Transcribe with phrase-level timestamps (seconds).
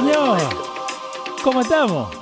[0.00, 0.38] Señor?
[1.44, 2.14] ¿Cómo estamos?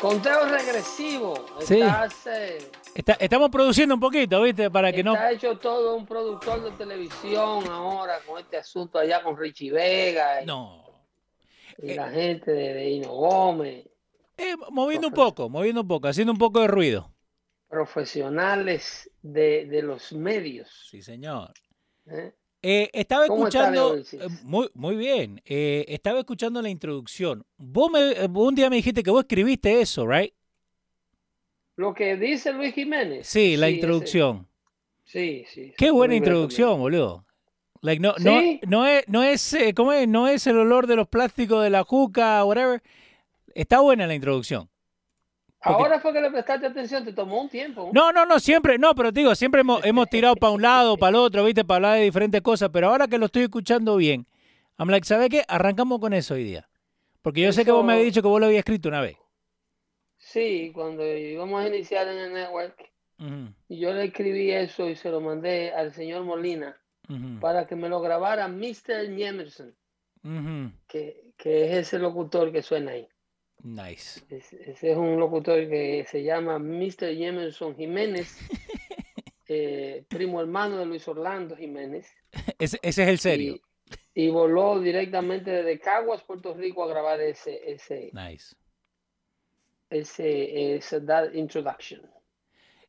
[0.00, 1.34] Conteo regresivo.
[1.60, 1.80] Sí.
[1.80, 2.58] Estás, eh,
[2.94, 4.70] Está- estamos produciendo un poquito, ¿viste?
[4.70, 5.14] Para que no...
[5.14, 10.42] está hecho todo un productor de televisión ahora con este asunto allá con Richie Vega
[10.42, 10.84] y, No.
[11.78, 13.86] y la gente de, de Hino Gómez,
[14.36, 17.12] Eh, moviendo un poco, moviendo un poco, haciendo un poco de ruido.
[17.68, 20.86] profesionales de, de los medios.
[20.90, 21.52] Sí, señor.
[22.06, 22.34] ¿eh?
[22.68, 27.46] Eh, estaba ¿Cómo está, escuchando, eh, muy, muy bien, eh, estaba escuchando la introducción.
[27.56, 30.34] Vos me, un día me dijiste que vos escribiste eso, ¿right?
[31.76, 33.24] Lo que dice Luis Jiménez.
[33.28, 34.48] Sí, la introducción.
[35.04, 35.74] sí, sí.
[35.78, 37.24] Qué buena introducción, boludo.
[37.82, 38.60] Like, no, no, ¿Sí?
[38.66, 40.08] no es, no es, ¿cómo es?
[40.08, 42.82] No es el olor de los plásticos de la juca, whatever.
[43.54, 44.68] Está buena la introducción.
[45.74, 47.90] Ahora fue que le prestaste atención, te tomó un tiempo.
[47.92, 50.96] No, no, no, siempre, no, pero te digo, siempre hemos, hemos tirado para un lado,
[50.96, 51.64] para el otro, ¿viste?
[51.64, 54.26] Para hablar de diferentes cosas, pero ahora que lo estoy escuchando bien,
[54.78, 55.44] I'm like, ¿sabes qué?
[55.48, 56.68] Arrancamos con eso hoy día.
[57.22, 59.16] Porque yo sé que vos me habías dicho que vos lo habías escrito una vez.
[60.16, 62.90] Sí, cuando íbamos a iniciar en el network,
[63.68, 66.76] y yo le escribí eso y se lo mandé al señor Molina
[67.40, 69.16] para que me lo grabara Mr.
[69.16, 69.74] Jemerson,
[70.86, 73.08] que, que es ese locutor que suena ahí.
[73.66, 74.20] Nice.
[74.30, 77.16] Es- ese es un locutor que se llama Mr.
[77.16, 78.38] Jemerson Jiménez,
[79.48, 82.06] eh, primo hermano de Luis Orlando Jiménez.
[82.58, 83.56] Ese, ese es el serio.
[84.14, 88.54] Y, y voló directamente desde Caguas, Puerto Rico, a grabar ese, ese, Nice.
[89.90, 92.02] ese, ese that introduction.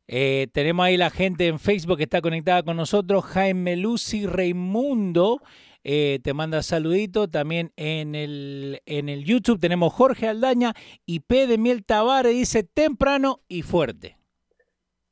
[0.06, 3.24] Eh, tenemos ahí la gente en Facebook que está conectada con nosotros.
[3.26, 5.42] Jaime Lucy Raimundo
[5.90, 7.28] eh, te manda saludito.
[7.28, 10.74] También en el, en el YouTube tenemos Jorge Aldaña
[11.06, 14.18] y P de Miel Tavares dice temprano y fuerte.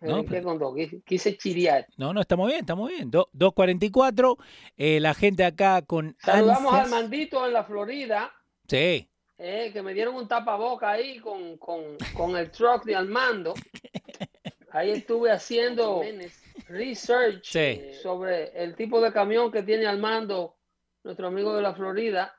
[0.00, 0.74] Me No, pero- con dos.
[0.74, 1.86] Quise, quise chirear.
[1.96, 3.10] No, no, estamos bien, estamos bien.
[3.10, 4.36] Do- 244.
[4.76, 7.00] eh, la gente acá con Saludamos al ansias.
[7.00, 8.32] Mandito en la Florida.
[8.68, 9.08] Sí.
[9.38, 11.82] eh, que me dieron un tapaboca ahí con, con,
[12.14, 13.52] con el truck de Armando.
[14.70, 16.02] Ahí estuve haciendo
[16.68, 17.58] research Sí.
[17.58, 20.56] eh, sobre el tipo de camión que tiene Armando,
[21.04, 22.34] nuestro amigo de la Florida,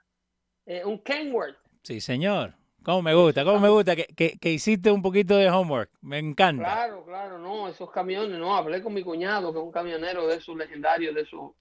[0.66, 1.58] eh, un Kenworth.
[1.84, 2.56] Sí, señor.
[2.88, 3.44] ¿Cómo me gusta?
[3.44, 5.92] ¿Cómo me gusta que, que- que hiciste un poquito de homework?
[6.00, 6.64] Me encanta.
[6.64, 10.36] Claro, claro, no, esos camiones, no, hablé con mi cuñado, que es un camionero de
[10.38, 11.52] esos legendarios, de esos,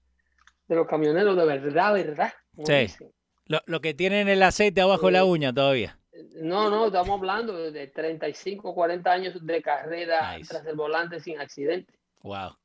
[0.69, 2.31] de los camioneros de verdad, verdad.
[2.65, 3.03] Sí.
[3.47, 5.25] Lo, lo que tienen el aceite abajo de la Sí.
[5.27, 5.99] uña todavía.
[6.41, 10.53] No, no, estamos hablando de- de 35, 40 años de carrera Nice.
[10.53, 11.93] tras el volante sin accidente.
[12.23, 12.55] Wow.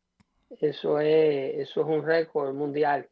[0.61, 3.09] Eso es, eso es un récord mundial.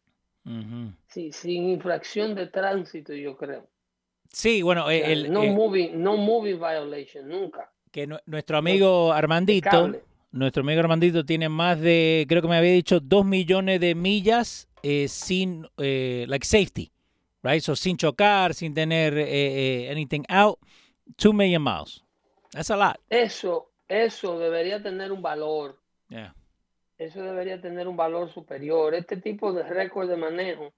[1.09, 3.67] Sí, sin infracción de tránsito, yo creo.
[4.32, 7.71] Sí, bueno, el, no, eh, moving, no moving violation, nunca.
[7.91, 9.93] que nu- nuestro amigo Armandito,
[10.31, 14.69] nuestro amigo Armandito tiene más de, creo que me había dicho, dos millones de millas
[14.82, 16.93] eh, sin, eh, like safety,
[17.43, 17.61] right?
[17.61, 19.27] So, sin chocar, sin tener eh,
[19.87, 20.59] eh, anything out,
[21.17, 22.05] two million miles.
[22.53, 22.99] That's a lot.
[23.11, 25.76] Eso, eso debería tener un valor.
[26.09, 26.35] Yeah.
[26.99, 28.94] Eso debería tener un valor superior.
[28.94, 30.73] Este tipo de récord de manejo,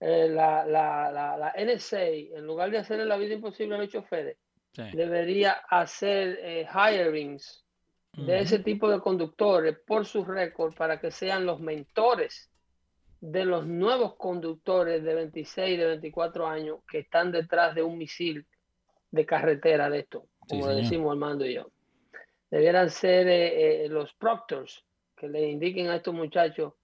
[0.00, 3.88] eh, la, la, la, la NSA, en lugar de hacerle la vida imposible a los
[3.90, 4.36] choferes,
[4.72, 4.84] Sí.
[4.92, 7.64] debería hacer eh, hirings
[8.16, 12.50] de ese tipo de conductores por su récord para que sean los mentores
[13.20, 18.46] de los nuevos conductores de 26, de 24 años que están detrás de un misil
[19.10, 20.82] de carretera de esto, Sí, como señor.
[20.82, 21.70] decimos Armando y yo.
[22.50, 24.84] Debieran ser eh, eh, los proctors
[25.16, 26.74] que le indiquen a estos muchachos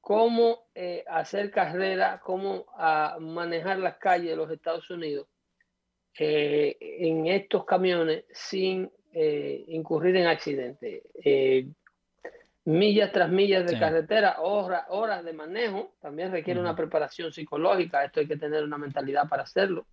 [0.00, 5.26] cómo eh, hacer carrera, cómo a ah, manejar las calles de los Estados Unidos
[6.18, 11.02] eh, en estos camiones sin eh, incurrir en accidentes.
[12.64, 18.20] millas tras millas de carretera, horas, horas de manejo, también requiere una preparación psicológica, esto
[18.20, 19.86] hay que tener una mentalidad para hacerlo.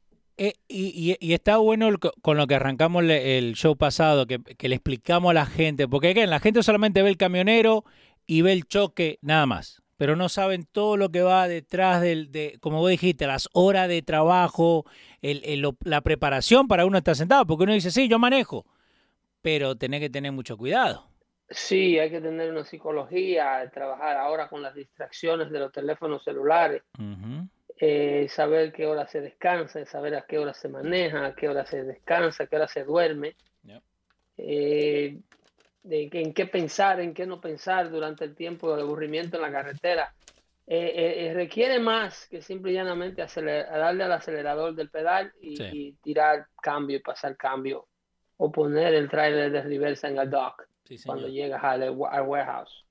[0.67, 1.89] y, está bueno
[2.21, 6.39] con lo que arrancamos el show pasado, que, le explicamos a la gente, porque la
[6.39, 7.85] gente solamente ve el camionero
[8.25, 12.31] y ve el choque nada más pero no saben todo lo que va detrás del,
[12.31, 14.85] de, como vos dijiste, las horas de trabajo,
[15.21, 18.65] el, la preparación para uno estar sentado, porque uno dice, sí, yo manejo,
[19.41, 21.07] pero tenés que tener mucho cuidado.
[21.49, 26.81] Sí, hay que tener una psicología, trabajar ahora con las distracciones de los teléfonos celulares,
[27.77, 31.65] eh, saber qué hora se descansa, saber a qué hora se maneja, a qué hora
[31.65, 33.35] se descansa, a qué hora se duerme.
[34.37, 35.17] Eh,
[35.85, 39.51] de en qué pensar, en qué no pensar durante el tiempo de aburrimiento en la
[39.51, 40.13] carretera.
[40.67, 45.93] Eh, eh, eh, requiere más que simple y llanamente darle al acelerador del pedal y,
[46.01, 47.87] tirar cambio y pasar cambio
[48.37, 50.67] o poner el trailer de reversa en el dock
[51.05, 52.83] cuando llegas al, warehouse.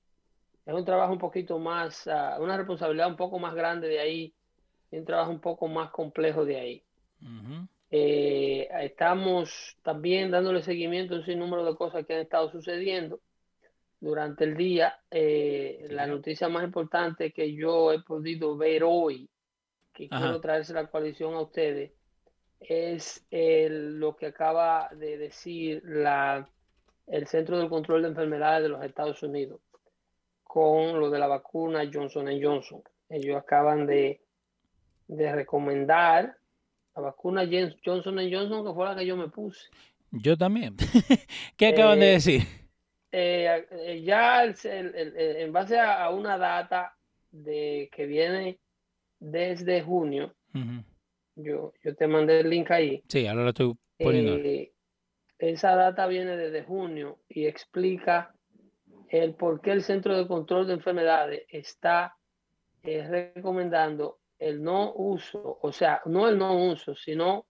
[0.65, 4.33] Es un trabajo un poquito más, ah, una responsabilidad un poco más grande de ahí
[4.89, 6.83] y un trabajo un poco más complejo de ahí.
[7.97, 13.21] Eh, estamos también dándole seguimiento a un sinnúmero de cosas que han estado sucediendo
[14.01, 14.99] durante el día.
[15.09, 19.29] Eh, la noticia más importante que yo he podido ver hoy,
[19.93, 21.93] que quiero traerse la coalición a ustedes,
[22.59, 26.49] es lo que acaba de decir la,
[27.07, 29.61] el Centro del Control de Enfermedades de los Estados Unidos
[30.43, 32.83] con lo de la vacuna Johnson Johnson.
[33.07, 34.21] Ellos acaban de,
[35.07, 36.35] de recomendar
[36.95, 37.43] la vacuna
[37.83, 39.69] Johnson Johnson, que fue la que yo me puse.
[40.11, 40.75] Yo también.
[41.57, 42.41] ¿Qué acaban de eh, decir?
[43.11, 46.95] Eh, eh, ya en base a, una data
[47.31, 48.59] de que viene
[49.19, 50.33] desde junio,
[51.35, 53.03] yo, yo te mandé el link ahí.
[53.09, 54.37] Sí, ahora lo estoy poniendo.
[55.37, 58.33] esa data viene desde junio y explica
[59.09, 62.15] el por qué el Centro de Control de Enfermedades está
[62.83, 67.45] recomendando el no uso, o sea, no el no uso, sino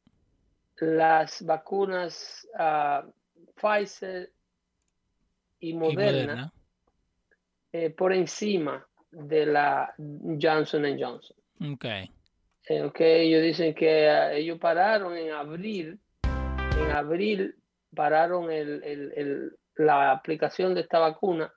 [0.78, 3.12] las vacunas uh,
[3.56, 4.32] Pfizer
[5.60, 6.52] y Moderna,
[7.72, 11.38] eh, por encima de la Johnson Johnson.
[11.74, 11.86] Ok.
[12.68, 17.56] Eh, ok, ellos dicen que uh, ellos pararon en abril, en abril
[17.96, 21.54] pararon el, el, el, la aplicación de esta vacuna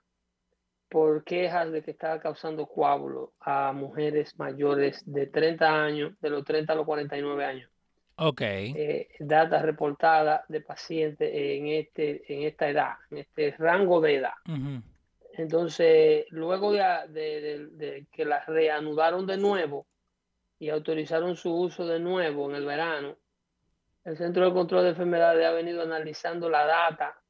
[0.89, 6.43] por quejas de que estaba causando coágulo a mujeres mayores de 30 años, de los
[6.43, 7.69] 30 a los 49 años.
[8.21, 8.41] Ok.
[8.41, 14.33] Eh, data reportada de pacientes en, este, en esta edad, en este rango de edad.
[15.33, 19.87] Entonces, luego de, que las reanudaron de nuevo
[20.57, 23.15] y autorizaron su uso de nuevo en el verano,
[24.03, 27.21] el Centro de Control de Enfermedades ha venido analizando la data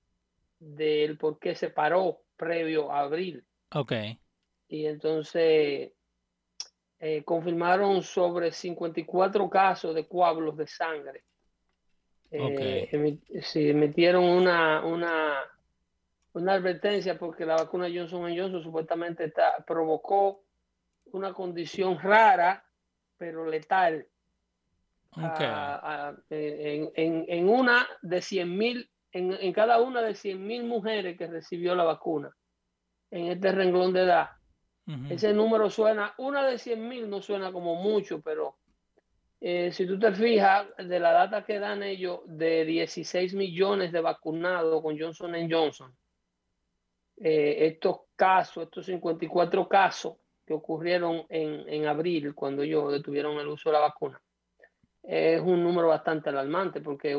[0.57, 3.45] del por qué se paró previo a abril.
[3.73, 3.93] Ok.
[4.67, 5.91] Y entonces
[6.99, 11.23] eh, confirmaron sobre 54 casos de coágulos de sangre.
[12.31, 15.39] Eh, sí, emitieron una, una,
[16.33, 20.43] una advertencia porque la vacuna Johnson Johnson supuestamente está, provocó
[21.11, 22.63] una condición rara,
[23.17, 24.07] pero letal.
[26.29, 31.17] en, en, en, una de 100 mil, en, en cada una de 100 mil mujeres
[31.17, 32.31] que recibió la vacuna
[33.11, 34.29] en este renglón de edad.
[35.07, 38.57] Ese número suena, una de 100 mil no suena como mucho, pero
[39.39, 44.01] eh, si tú te fijas de la data que dan ellos de 16 millones de
[44.01, 45.95] vacunados con Johnson Johnson,
[47.17, 53.47] eh, estos casos, estos 54 casos que ocurrieron en, en abril cuando ellos detuvieron el
[53.47, 54.19] uso de la vacuna,
[55.03, 57.15] es un número bastante alarmante porque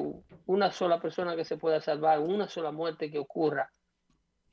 [0.47, 3.71] una sola persona que se pueda salvar, una sola muerte que ocurra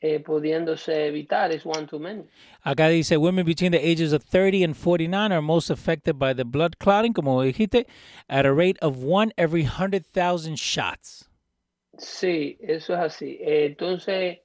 [0.01, 2.23] eh, pudiéndose evitar es one too many.
[2.63, 6.43] Acá dice, women between the ages of 30 and 49 are most affected by the
[6.43, 7.87] blood clotting, como dijiste,
[8.27, 11.29] at a rate of one every 100,000 shots.
[11.97, 13.37] Sí, eso es así.
[13.41, 14.39] Eh, entonces,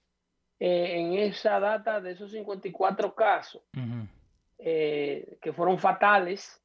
[0.59, 3.63] eh, en esa data de esos 54 casos
[4.59, 6.62] eh, que fueron fatales,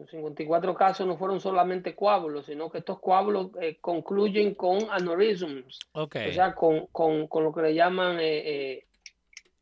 [0.00, 5.78] los 54 casos no fueron solamente coágulos, sino que estos coágulos eh, concluyen con aneurisms.
[5.92, 8.86] O sea, con, con, con, lo que le llaman eh,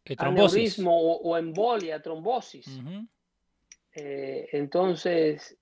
[0.07, 2.80] eh aneurismo o, embolia, trombosis.
[3.95, 5.59] Eh, entonces,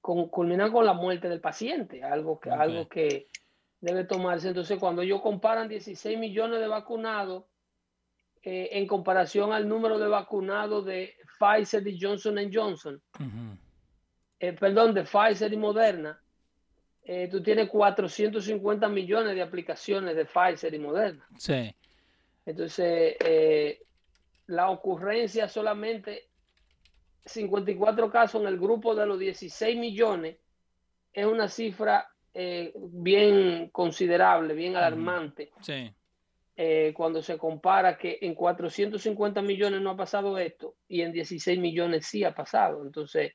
[0.00, 3.28] con, culminan con la muerte del paciente, algo que, algo que
[3.80, 4.48] debe tomarse.
[4.48, 7.44] Entonces, cuando ellos comparan 16 millones de vacunados
[8.42, 13.00] eh, en comparación al número de vacunados de Pfizer y Johnson Johnson,
[14.38, 16.20] eh, perdón, de Pfizer y Moderna,
[17.04, 21.26] eh, tú tienes 450 millones de aplicaciones de Pfizer y Moderna.
[21.36, 21.74] Sí.
[22.44, 23.16] Entonces,
[24.46, 26.28] la ocurrencia solamente
[27.24, 30.36] 54 casos en el grupo de los 16 millones
[31.12, 35.92] es una cifra eh, bien considerable, bien alarmante, Sí.
[36.56, 41.58] Eh, cuando se compara que en 450 millones no ha pasado esto y en 16
[41.58, 42.84] millones sí ha pasado.
[42.84, 43.32] Entonces,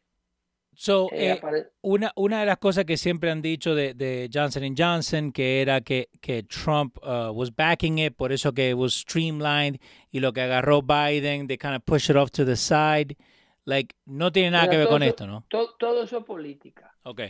[0.80, 4.76] So, eh, eh, una, una de las cosas que siempre han dicho de, de Johnson
[4.78, 8.94] Johnson, que era que, que Trump uh, was backing it, por eso que it was
[8.94, 9.80] streamlined,
[10.12, 13.18] y lo que agarró Biden, they kind of push it off to the side.
[13.66, 15.46] Like, no tiene nada que ver con eso- esto, ¿no?
[15.50, 16.94] to- todo eso es política.
[17.04, 17.22] Ok.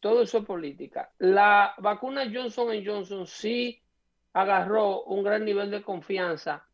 [0.00, 1.12] todo eso es política.
[1.18, 3.82] La vacuna Johnson Johnson sí
[4.32, 6.66] agarró un gran nivel de confianza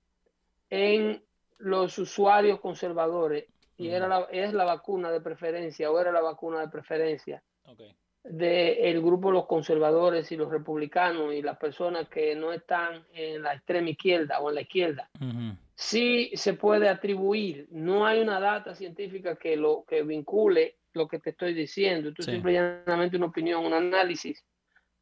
[0.70, 1.22] en
[1.58, 3.46] los usuarios conservadores
[3.78, 7.94] y era la, es la vacuna de preferencia o era la vacuna de preferencia okay.
[8.24, 13.42] del grupo de los conservadores y los republicanos y las personas que no están en
[13.42, 15.10] la extrema izquierda o en la izquierda.
[15.20, 15.56] Ujú.
[15.74, 21.18] Sí se puede atribuir, no hay una data científica que lo que vincule lo que
[21.18, 22.32] te estoy diciendo, es Sí.
[22.32, 24.42] simplemente una opinión, un análisis,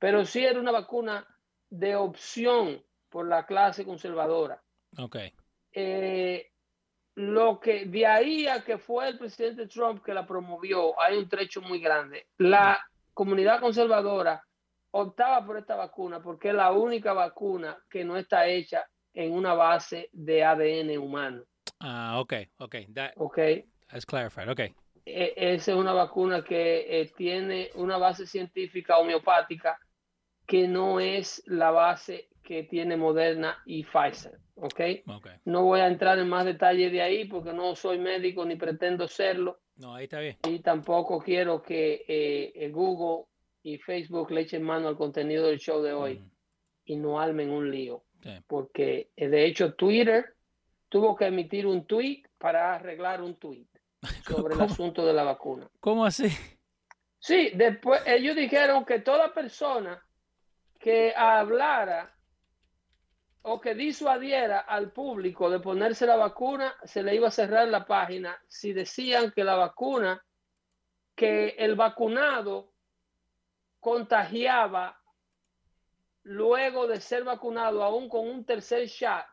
[0.01, 1.25] pero sí era una vacuna
[1.71, 4.63] de opción por la clase conservadora.
[4.99, 5.17] Ok.
[5.73, 6.51] Eh,
[7.17, 11.29] lo que de ahí a que fue el presidente Trump que la promovió, hay un
[11.29, 12.27] trecho muy grande.
[12.39, 14.43] La comunidad conservadora
[14.91, 19.55] optaba por esta vacuna porque es la única vacuna que no está hecha en una
[19.55, 21.45] base de ADN humano.
[21.81, 22.77] Ah, ok, ok.
[22.95, 23.39] That, ¿ok?
[23.89, 24.49] that's clarified.
[24.49, 24.61] Ok.
[25.07, 29.79] E- Esa es una vacuna que eh, tiene una base científica homeopática
[30.47, 34.39] que no es la base que tiene Moderna y Pfizer.
[34.57, 34.81] ¿ok?
[35.07, 35.27] Ok.
[35.47, 39.09] No voy a entrar en más detalles de ahí porque no soy médico ni pretendo
[39.09, 40.37] serlo No, ahí está bien.
[40.49, 43.27] y tampoco quiero que eh, Google
[43.63, 46.31] y Facebook le echen mano al contenido del show de hoy Ujú.
[46.85, 48.05] y no armen un lío.
[48.23, 48.31] Sí.
[48.47, 50.35] Porque eh, de hecho Twitter
[50.91, 53.67] tuvo que emitir un tweet para arreglar un tweet
[54.29, 55.67] sobre el asunto de la vacuna.
[55.81, 56.29] ¿Cómo así?
[57.19, 60.04] Sí, después ellos dijeron que toda persona
[60.85, 62.15] que hablara
[63.41, 67.87] o que disuadiera al público de ponerse la vacuna, se le iba a cerrar la
[67.87, 70.23] página si decían que la vacuna,
[71.15, 72.75] que el vacunado
[73.81, 75.01] contagiaba
[76.25, 79.25] luego de ser vacunado aún con un tercer shot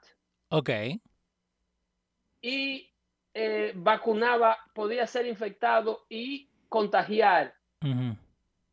[0.51, 0.70] Ok.
[2.39, 2.89] y
[3.34, 7.53] eh, vacunaba, podía ser infectado y contagiar.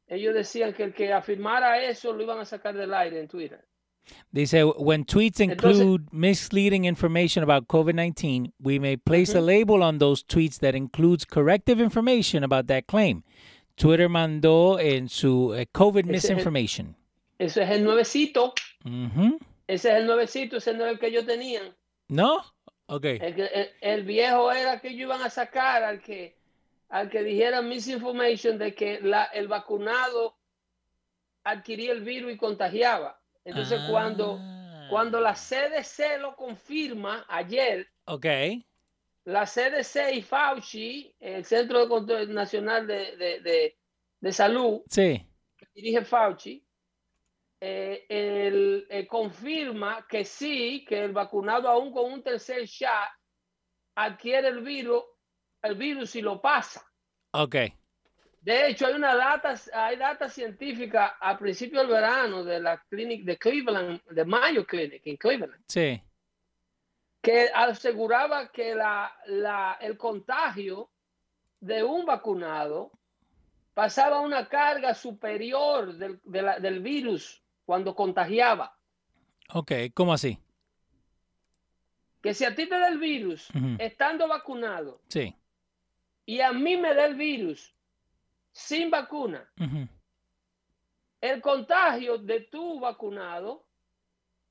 [0.08, 3.64] Ellos decían que el que afirmara eso lo iban a sacar del aire en Twitter.
[4.32, 9.98] Dice, when tweets Entonces- include misleading information about COVID-19, we may place a label on
[9.98, 13.22] those tweets that includes corrective information about that claim.
[13.76, 16.96] Twitter mandó en su eh, COVID Ese es el- misinformation.
[17.38, 18.54] Ese es el nuevecito.
[19.66, 20.56] Ese es el nuevecito.
[20.56, 21.74] Ese no es el que ellos tenían.
[22.08, 22.38] ¿No?
[22.86, 23.04] Ok.
[23.04, 26.37] El- el viejo era que ellos iban a sacar al que,
[26.88, 30.38] al que dijera misinformation de que la, el vacunado
[31.44, 33.20] adquiría el virus y contagiaba.
[33.44, 34.86] Entonces, cuando, Ah.
[34.90, 37.88] cuando la CDC lo confirma ayer,
[39.24, 43.78] la CDC y Fauci, el Centro de Control Nacional de, de- de-
[44.20, 45.22] de Salud, Sí.
[45.56, 46.64] que dirige Fauci,
[47.60, 52.90] eh, él, eh, confirma que sí, que el vacunado aún con un tercer shot
[53.96, 55.02] adquiere el virus,
[55.62, 56.84] el virus y lo pasa.
[57.32, 57.56] Ok.
[58.40, 63.24] De hecho, hay una data, hay data científica a principio del verano de la clínica
[63.24, 66.00] de Cleveland, de Mayo Clinic en Cleveland, Sí.
[67.20, 70.88] que aseguraba que la, la- el contagio
[71.60, 72.92] de un vacunado
[73.74, 78.74] pasaba una carga superior del, de la- del virus cuando contagiaba.
[79.52, 79.72] Ok.
[79.94, 80.38] ¿Cómo así?
[82.22, 83.48] Que si a ti te da el virus
[83.78, 85.34] estando vacunado Sí.
[86.28, 87.74] Y a mí me da el virus
[88.52, 89.50] sin vacuna,
[91.22, 93.66] el contagio de tu vacunado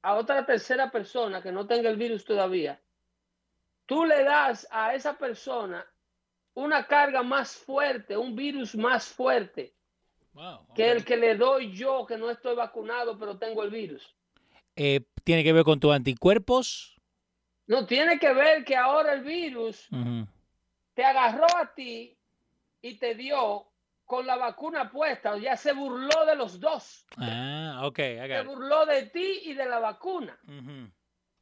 [0.02, 2.82] a otra tercera persona que no tenga el virus todavía,
[3.86, 5.86] tú le das a esa persona
[6.56, 9.76] una carga más fuerte, un virus más fuerte
[10.34, 10.68] Wow.
[10.76, 14.16] que el que le doy yo que no estoy vacunado pero tengo el virus.
[14.76, 17.00] Eh, ¿Tiene que ver con tus anticuerpos?
[17.68, 19.88] No tiene que ver que ahora el virus.
[20.98, 22.18] Te agarró a ti
[22.82, 23.68] y te dio
[24.04, 27.06] con la vacuna puesta, ya se burló de los dos.
[27.18, 28.00] Ah, ok.
[28.00, 30.40] I Se got burló de ti y de la vacuna.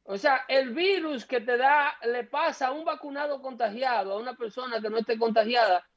[0.02, 4.34] O sea, el virus que te da, le pasa a un vacunado contagiado, a una
[4.34, 5.88] persona que no esté contagiada,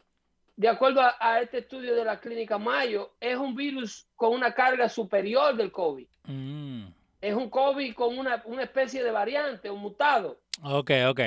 [0.56, 4.88] de acuerdo a, este estudio de la clínica Mayo, es un virus con una carga
[4.88, 6.08] superior del COVID.
[6.24, 6.88] Mm.
[7.20, 10.39] Es un COVID con una, una, especie de variante, un mutado.
[10.63, 11.20] Ok, ok.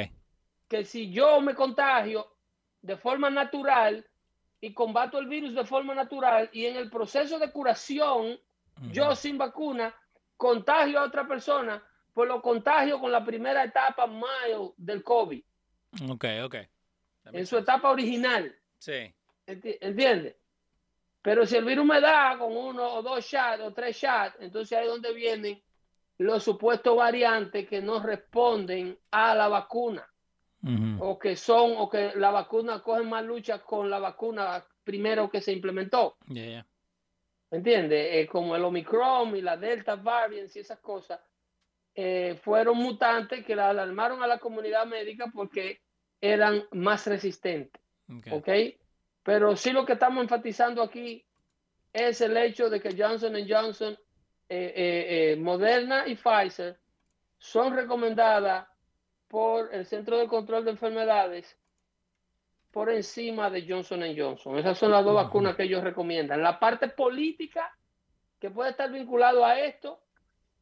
[0.72, 2.26] Que si yo me contagio
[2.80, 4.08] de forma natural
[4.58, 8.40] y combato el virus de forma natural y en el proceso de curación,
[8.90, 9.94] yo sin vacuna,
[10.34, 15.44] contagio a otra persona, pues lo contagio con la primera etapa mild del COVID.
[16.08, 16.56] Ok, ok.
[17.26, 18.50] En su etapa original.
[18.78, 19.14] Sí.
[19.44, 20.36] ¿Entiendes?
[21.20, 24.78] Pero si el virus me da con uno o dos shots o tres shots, entonces
[24.78, 25.62] ahí es donde vienen
[26.16, 30.08] los supuestos variantes que no responden a la vacuna.
[31.00, 35.40] O que son, o que la vacuna coge más lucha con la vacuna primero que
[35.40, 36.16] se implementó.
[36.28, 36.64] Yeah,
[37.50, 38.08] ¿Entiendes?
[38.12, 41.20] Eh, como el Omicron y la Delta variant y esas cosas
[41.94, 45.80] eh, fueron mutantes que la alarmaron a la comunidad médica porque
[46.20, 47.82] eran más resistentes.
[48.30, 48.48] ¿Ok?
[49.22, 51.24] Pero sí lo que estamos enfatizando aquí
[51.92, 53.98] es el hecho de que Johnson Johnson,
[54.48, 56.78] eh, Moderna y Pfizer
[57.38, 58.66] son recomendadas
[59.32, 61.56] por el Centro de Control de Enfermedades
[62.70, 64.58] por encima de Johnson Johnson.
[64.58, 66.42] Esas son las dos vacunas que ellos recomiendan.
[66.42, 67.74] La parte política
[68.38, 70.02] que puede estar vinculado a esto,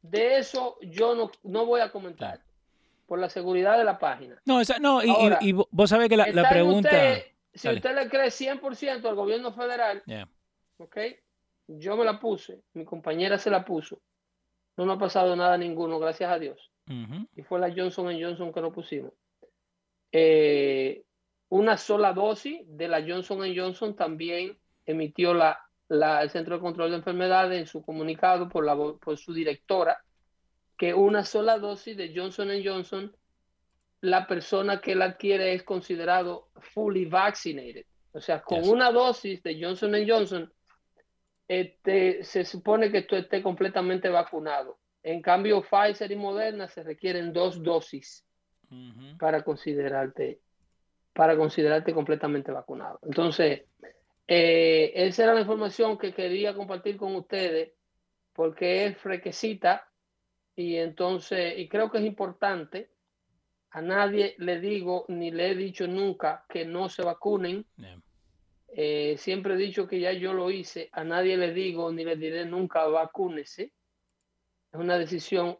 [0.02, 2.42] de eso yo no, no voy a comentar
[3.06, 4.40] por la seguridad de la página.
[4.44, 6.90] No, esa, no y, vos sabés que la, pregunta...
[7.52, 10.00] si usted le cree 100% al gobierno federal,
[10.78, 10.96] ¿ok?
[11.66, 14.00] Yo me la puse, mi compañera se la puso.
[14.76, 16.69] No me ha pasado nada ninguno, gracias a Dios
[17.36, 19.12] y fue la Johnson Johnson que nos pusimos.
[20.12, 21.04] Eh,
[21.48, 26.96] una sola dosis de la Johnson Johnson también emitió la, el Centro de Control de
[26.96, 30.02] Enfermedades en su comunicado por, la, por su directora,
[30.76, 33.14] que una sola dosis de Johnson Johnson,
[34.00, 37.84] la persona que la adquiere es considerado fully vaccinated.
[38.12, 40.52] O sea, con una dosis de Johnson Johnson,
[41.46, 44.79] este, se supone que tú estés completamente vacunado.
[45.02, 48.24] En cambio, Pfizer y Moderna se requieren dos dosis
[49.18, 50.40] para considerarte
[51.12, 53.00] para considerarte completamente vacunado.
[53.02, 53.62] Entonces,
[54.28, 57.72] eh, esa era la información que quería compartir con ustedes
[58.32, 59.88] porque es frequecita
[60.54, 62.90] y entonces, y creo que es importante,
[63.70, 67.66] a nadie le digo ni le he dicho nunca que no se vacunen.
[68.68, 72.14] Eh, siempre he dicho que ya yo lo hice, a nadie le digo ni le
[72.14, 73.72] diré nunca vacúnese
[74.72, 75.58] es una decisión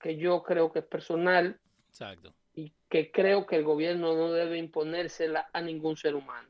[0.00, 2.34] que yo creo que es personal Exacto.
[2.54, 6.48] y que creo que el gobierno no debe imponérsela a ningún ser humano.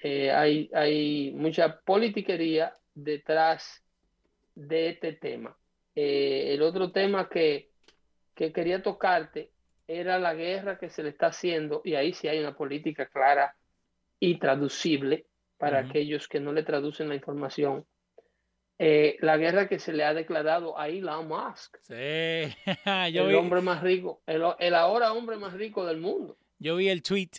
[0.00, 3.84] Eh, hay, hay mucha politiquería detrás
[4.54, 5.56] de este tema.
[5.94, 7.70] Eh, el otro tema que,
[8.34, 9.50] que quería tocarte
[9.88, 13.56] era la guerra que se le está haciendo, y ahí sí hay una política clara
[14.20, 17.84] y traducible para aquellos que no le traducen la información
[18.78, 21.78] eh, la guerra que se le ha declarado a Elon Musk.
[21.82, 21.94] Sí,
[22.84, 26.38] el hombre más rico, el, ahora hombre más rico del mundo.
[26.58, 27.30] Yo vi el tweet.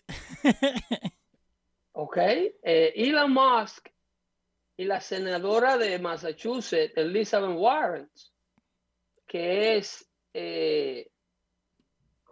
[1.94, 3.90] ok, eh, Elon Musk
[4.76, 8.10] y la senadora de Massachusetts, Elizabeth Warren,
[9.26, 11.10] que es eh,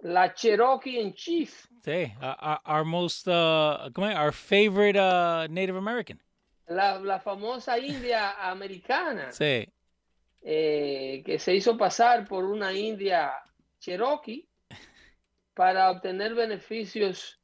[0.01, 1.65] la Cherokee en chief.
[1.83, 6.19] Sí, our, most, uh, our favorite uh, Native American
[6.67, 9.31] la, famosa India americana.
[9.31, 9.67] Sí.
[10.41, 13.33] Eh, que se hizo pasar por una India
[13.79, 14.47] Cherokee
[15.53, 17.41] para obtener beneficios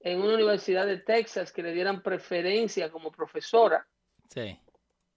[0.00, 3.86] en una universidad de Texas que le dieran preferencia como profesora.
[4.28, 4.58] Sí.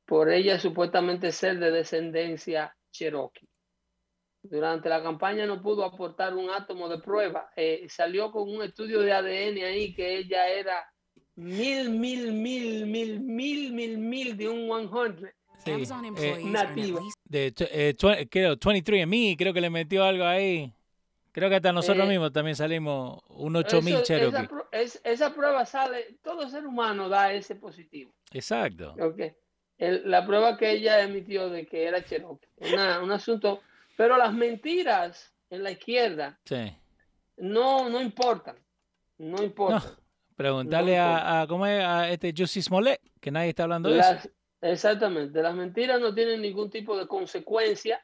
[0.05, 3.47] Por ella supuestamente ser de descendencia Cherokee.
[4.41, 7.51] Durante la campaña no pudo aportar un átomo de prueba.
[7.55, 10.91] Eh, salió con un estudio de ADN ahí que ella era
[11.39, 15.31] mil, mil, mil, mil, mil, mil, mil de un 100.
[15.63, 15.71] Sí.
[16.17, 16.99] Eh, nativo.
[17.25, 20.73] De, eh, creo, 23 mí creo que le metió algo ahí.
[21.31, 24.47] Creo que hasta nosotros eh, mismos también salimos un 8000 Cherokee.
[24.71, 28.13] Esa, esa, prueba sale, todo ser humano da ese positivo.
[28.31, 28.95] Exacto.
[28.99, 29.33] Okay.
[29.77, 32.47] la prueba que ella emitió de que era Cherokee.
[33.01, 33.61] un asunto.
[33.95, 36.73] Pero las mentiras en la izquierda sí.
[37.37, 38.57] no, no importan.
[39.17, 39.91] No importan.
[40.39, 41.83] Preguntarle a, ¿cómo es?
[41.83, 44.29] a este Jussi Smollett, que nadie está hablando de eso.
[44.61, 48.01] Exactamente, las mentiras no tienen ningún tipo de consecuencia.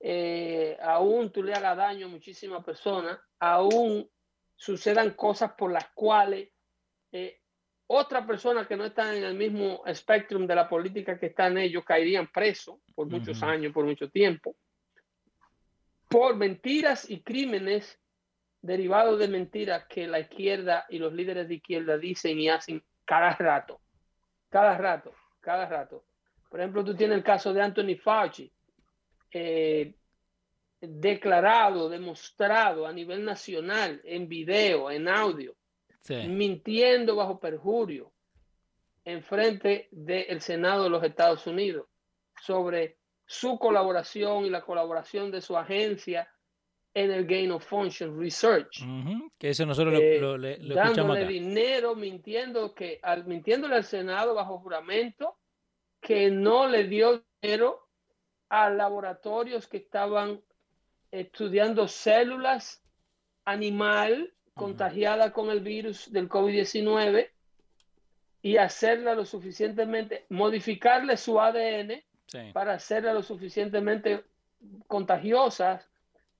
[0.00, 4.08] Eh, aún tú le hagas daño a muchísimas personas, aún
[4.56, 6.48] sucedan cosas por las cuales
[7.12, 7.42] eh,
[7.88, 11.84] otras personas que no están en el mismo espectro de la política que están ellos
[11.84, 14.56] caerían presos por muchos años, por mucho tiempo.
[16.08, 17.99] por mentiras y crímenes
[18.62, 23.34] derivados de mentiras que la izquierda y los líderes de izquierda dicen y hacen cada
[23.36, 23.80] rato,
[24.48, 26.04] cada rato, cada rato.
[26.48, 28.52] Por ejemplo, tú tienes el caso de Anthony Fauci,
[29.32, 29.94] eh,
[30.80, 35.54] declarado, demostrado a nivel nacional, en video, en audio,
[36.02, 36.16] Sí.
[36.28, 38.10] mintiendo bajo perjurio
[39.04, 41.86] en frente del Senado de los Estados Unidos
[42.42, 42.96] sobre
[43.26, 46.30] su colaboración y la colaboración de su agencia en
[46.94, 50.96] el Gain of Function Research, Ujú, Que eso nosotros lo- Eh, lo, le- lo escuchamos
[50.96, 51.28] dándole acá.
[51.28, 55.36] dinero, mintiendo que, al, mintiéndole al Senado bajo juramento
[56.00, 57.86] que no le dio dinero
[58.48, 60.40] a laboratorios que estaban
[61.12, 62.82] estudiando células
[63.44, 67.30] animal contagiadas con el virus del COVID-19
[68.42, 72.38] y hacerla lo suficientemente, modificarle su ADN Sí.
[72.52, 74.24] para hacerla lo suficientemente
[74.86, 75.88] contagiosas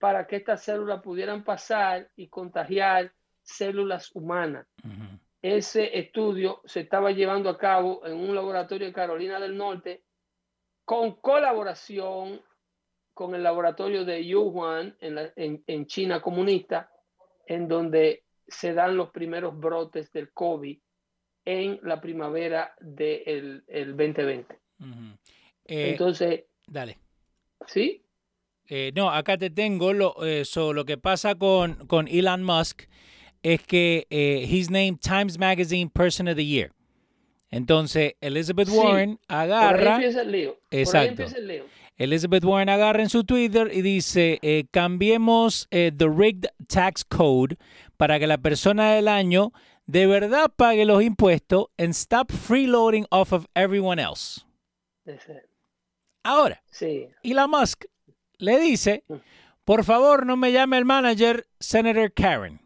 [0.00, 4.66] para que estas células pudieran pasar y contagiar células humanas.
[5.42, 10.02] Ese estudio se estaba llevando a cabo en un laboratorio de Carolina del Norte
[10.84, 12.40] con colaboración
[13.14, 16.90] con el laboratorio de Yuhuan en, la- en- en China comunista,
[17.46, 20.78] en donde se dan los primeros brotes del COVID
[21.44, 24.58] en la primavera del el 2020.
[24.80, 24.88] Ujú.
[25.66, 26.98] Eh, Entonces, dale.
[27.66, 28.02] ¿sí?
[28.70, 32.82] Eh, no, acá te tengo lo, eh, so, lo que pasa con, con Elon Musk
[33.42, 36.70] es que eh, he's named Times Magazine Person of the Year.
[37.50, 40.54] Entonces, Elizabeth Sí, Warren Por ahí agarra, empieza el lío.
[40.54, 41.08] Por ahí Exacto.
[41.10, 41.64] empieza el lío.
[41.96, 47.56] Elizabeth Warren agarra en su Twitter y dice, eh, cambiemos eh, the rigged tax code
[47.96, 49.52] para que la persona del año
[49.86, 54.42] de verdad pague los impuestos and stop freeloading off of everyone else.
[56.22, 57.08] Ahora, Sí.
[57.24, 57.84] Elon Musk
[58.40, 59.04] le dice,
[59.64, 62.60] por favor no me llame el manager Senator Karen,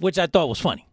[0.00, 0.84] which I thought was funny.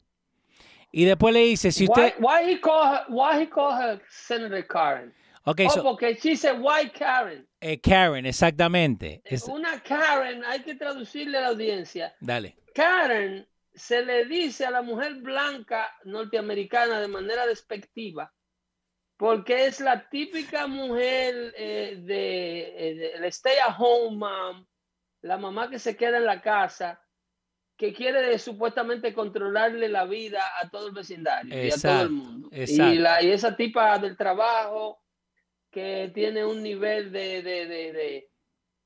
[0.91, 4.61] Y después le dice, si usted, why he call her why he call her Senator
[4.67, 5.11] Karen?
[5.45, 7.47] ok, oh, so, porque she said why Karen.
[7.61, 12.13] eh, Karen, exactamente, Es- Una Karen, hay que traducirle a la audiencia.
[12.21, 18.31] dale, Karen se le dice a la mujer blanca norteamericana de manera despectiva
[19.23, 24.65] porque es la típica mujer eh, de, eh, de- stay at home mom,
[25.21, 27.01] la mamá que se queda en la casa,
[27.77, 32.49] que quiere supuestamente controlarle la vida a todo el vecindario y a todo el mundo.
[32.51, 35.01] Y, la, y esa tipa del trabajo
[35.71, 38.29] que tiene un nivel de, de, de,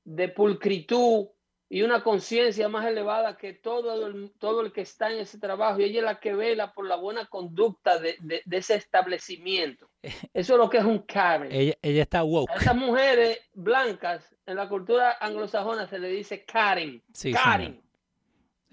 [0.03, 1.29] de pulcritud
[1.69, 5.79] y una conciencia más elevada que todo el, todo el que está en ese trabajo.
[5.79, 9.89] Y ella es la que vela por la buena conducta de, de- de ese establecimiento.
[10.33, 11.51] Eso es lo que es un Karen.
[11.51, 12.49] ella, ella está woke.
[12.51, 17.03] A esas mujeres blancas en la cultura anglosajona se le dice Karen.
[17.13, 17.81] Sí, Karen.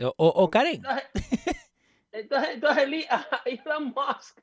[0.00, 0.74] O, o- o Karen.
[0.76, 1.04] Entonces,
[2.12, 2.88] entonces, entonces
[3.44, 4.38] Elon Musk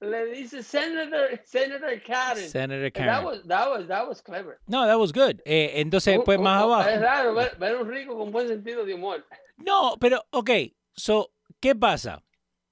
[0.00, 2.48] le dice Senator, Senator Karen.
[2.48, 3.24] Senator And That Karen.
[3.24, 4.58] was, that was, that was clever.
[4.66, 5.40] No, that was good.
[5.44, 6.88] Eh, entonces, Un- pues un- más un- abajo.
[6.90, 9.24] Es raro ver, ver un rico con buen sentido de humor.
[9.56, 10.50] No, pero, ok,
[10.94, 12.22] so, ¿qué pasa?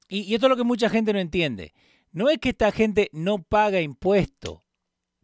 [0.08, 1.72] Y, y esto es lo que mucha gente no entiende.
[2.12, 4.60] No es que esta gente no paga impuestos,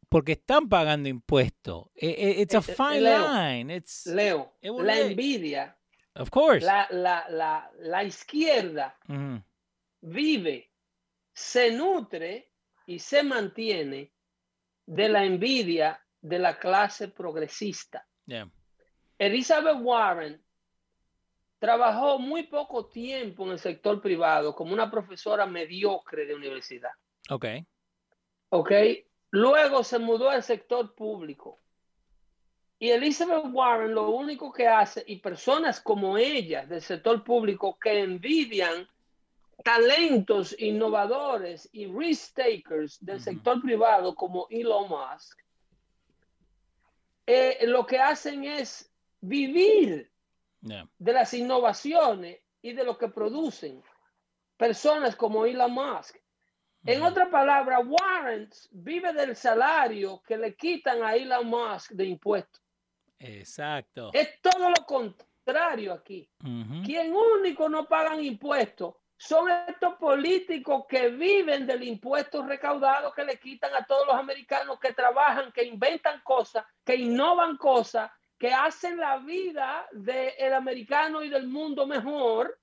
[0.08, 1.84] porque están pagando impuestos.
[1.94, 3.76] Eh, eh, It's a Eh, eh, fine Leo, line.
[3.76, 5.76] It's, Leo, it la envidia,
[6.16, 6.64] of course.
[6.66, 9.40] la, la, la, la izquierda Ujú.
[10.00, 10.69] vive,
[11.32, 12.50] se nutre
[12.86, 14.12] y se mantiene
[14.86, 18.06] de la envidia de la clase progresista.
[18.26, 18.50] Yeah.
[19.18, 20.42] Elizabeth Warren
[21.58, 26.92] trabajó muy poco tiempo en el sector privado como una profesora mediocre de universidad.
[27.28, 27.46] Ok.
[28.50, 28.72] ¿ok?
[29.30, 31.58] Luego se mudó al sector público.
[32.78, 38.00] Y Elizabeth Warren lo único que hace, y personas como ella del sector público que
[38.00, 38.88] envidian
[39.62, 43.24] talentos innovadores y risk takers del Ujú.
[43.24, 45.38] sector privado como Elon Musk,
[47.26, 50.10] eh, lo que hacen es vivir
[50.62, 50.86] Yeah.
[50.98, 53.82] de las innovaciones y de lo que producen
[54.58, 56.16] personas como Elon Musk.
[56.84, 57.10] En Ujú.
[57.10, 62.60] otra palabra, Warren vive del salario que le quitan a Elon Musk de impuestos.
[63.18, 64.10] Exacto.
[64.12, 66.28] Es todo lo contrario aquí.
[66.44, 66.82] Ujú.
[66.84, 73.38] Quien único no pagan impuestos son estos políticos que viven del impuesto recaudado que le
[73.38, 78.96] quitan a todos los americanos que trabajan, que inventan cosas, que innovan cosas, que hacen
[78.96, 82.58] la vida del americano y del mundo mejor.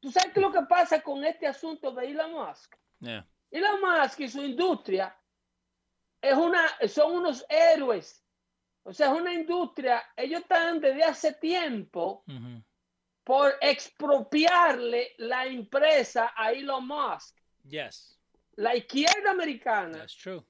[0.00, 2.74] ¿Tú sabes qué es lo que pasa con este asunto de Elon Musk?
[2.98, 3.24] Yeah.
[3.52, 5.16] Elon Musk y su industria
[6.20, 8.20] es una, son unos héroes
[8.82, 12.64] O sea, es una industria, ellos están desde hace tiempo Mhm.
[13.24, 17.36] Por expropiarle la empresa a Elon Musk.
[17.66, 18.18] Yes,
[18.56, 20.44] La izquierda americana that's true.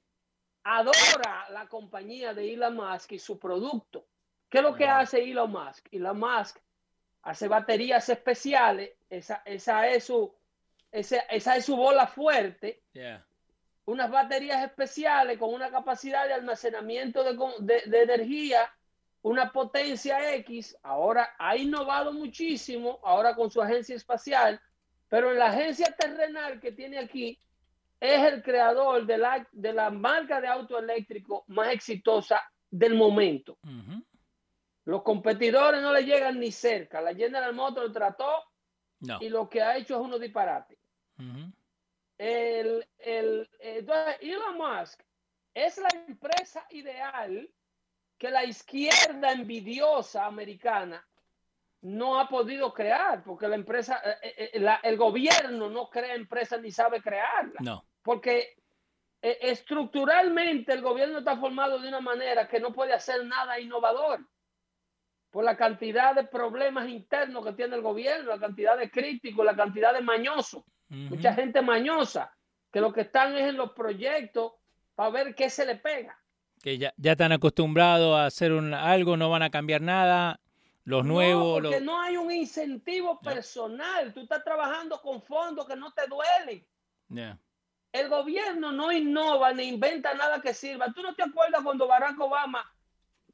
[0.65, 4.07] adora la compañía de Elon Musk y su producto.
[4.49, 5.87] ¿Qué es lo que hace Elon Musk?
[5.93, 6.59] Elon Musk
[7.23, 10.35] hace baterías especiales, esa, esa, es, su,
[10.93, 13.25] esa, esa es su bola fuerte, Yeah.
[13.87, 18.71] unas baterías especiales con una capacidad de almacenamiento de, de- de energía,
[19.25, 20.77] una potencia X.
[20.83, 24.61] Ahora ha innovado muchísimo, ahora con su agencia espacial,
[25.09, 27.41] pero en la agencia terrenal que tiene aquí,
[28.01, 33.57] es el creador de la, de la marca de auto eléctrico más exitosa del momento.
[34.85, 37.01] Los competidores no le llegan ni cerca.
[37.01, 38.31] La General Motors trató
[39.01, 39.19] No.
[39.23, 40.79] y lo que ha hecho es uno disparate.
[41.17, 41.53] Mhm.
[42.19, 45.01] el, el, entonces, Elon Musk
[45.55, 47.49] es la empresa ideal
[48.19, 51.07] que la izquierda envidiosa americana
[51.83, 56.61] no ha podido crear, porque la empresa, eh, eh, la- el gobierno no crea empresas
[56.61, 57.85] ni sabe crearlas, No.
[58.03, 58.57] porque
[59.27, 64.21] eh, estructuralmente el gobierno está formado de una manera que no puede hacer nada innovador
[65.31, 69.57] por la cantidad de problemas internos que tiene el gobierno, la cantidad de críticos, la
[69.57, 72.33] cantidad de mañosos mucha gente mañosa,
[72.71, 74.53] que lo que están es en los proyectos
[74.95, 76.17] para ver qué se le pega.
[76.65, 80.41] Que ya, ya están acostumbrados a hacer un, algo, no van a cambiar nada.
[80.85, 84.15] Los No, nuevos, porque los- no hay un incentivo personal.
[84.15, 86.67] Tú estás trabajando con fondos que no te duelen.
[87.11, 87.39] Yeah.
[87.93, 90.91] El gobierno no innova ni inventa nada que sirva.
[90.95, 92.65] ¿Tú no te acuerdas cuando Barack Obama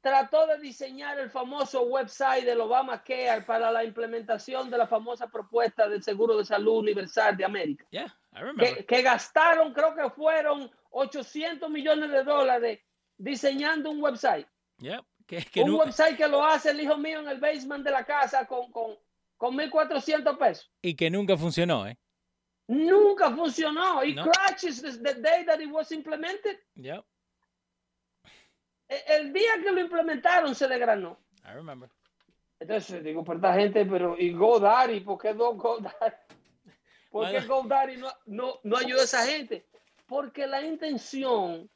[0.01, 5.87] trató de diseñar el famoso website del Obamacare para la implementación de la famosa propuesta
[5.87, 7.85] del Seguro de Salud Universal de América?
[7.91, 8.75] Yeah, I remember.
[8.77, 12.79] que, que gastaron, creo que fueron 800 millones de dólares
[13.21, 14.47] diseñando un website.
[14.77, 15.03] Yeah.
[15.27, 18.03] Que, que un website que lo hace el hijo mío en el basement de la
[18.03, 18.97] casa con, con,
[19.37, 20.69] con 1.400 pesos.
[20.81, 21.97] y que nunca funcionó, ¿eh?
[22.67, 24.03] Nunca funcionó.
[24.03, 24.23] It No.
[24.29, 26.57] crashes the, day that it was implemented.
[26.75, 27.03] Yeah,
[28.89, 31.17] E- El día que lo implementaron se desgranó.
[31.45, 31.89] I remember.
[32.59, 34.99] Entonces digo, pero esta gente, pero ¿y GoDaddy?
[35.01, 35.93] ¿Por qué no GoDaddy?
[37.09, 37.47] ¿Por qué Bueno.
[37.47, 39.65] GoDaddy no, no, no ayuda a esa gente?
[40.05, 41.69] Porque la intención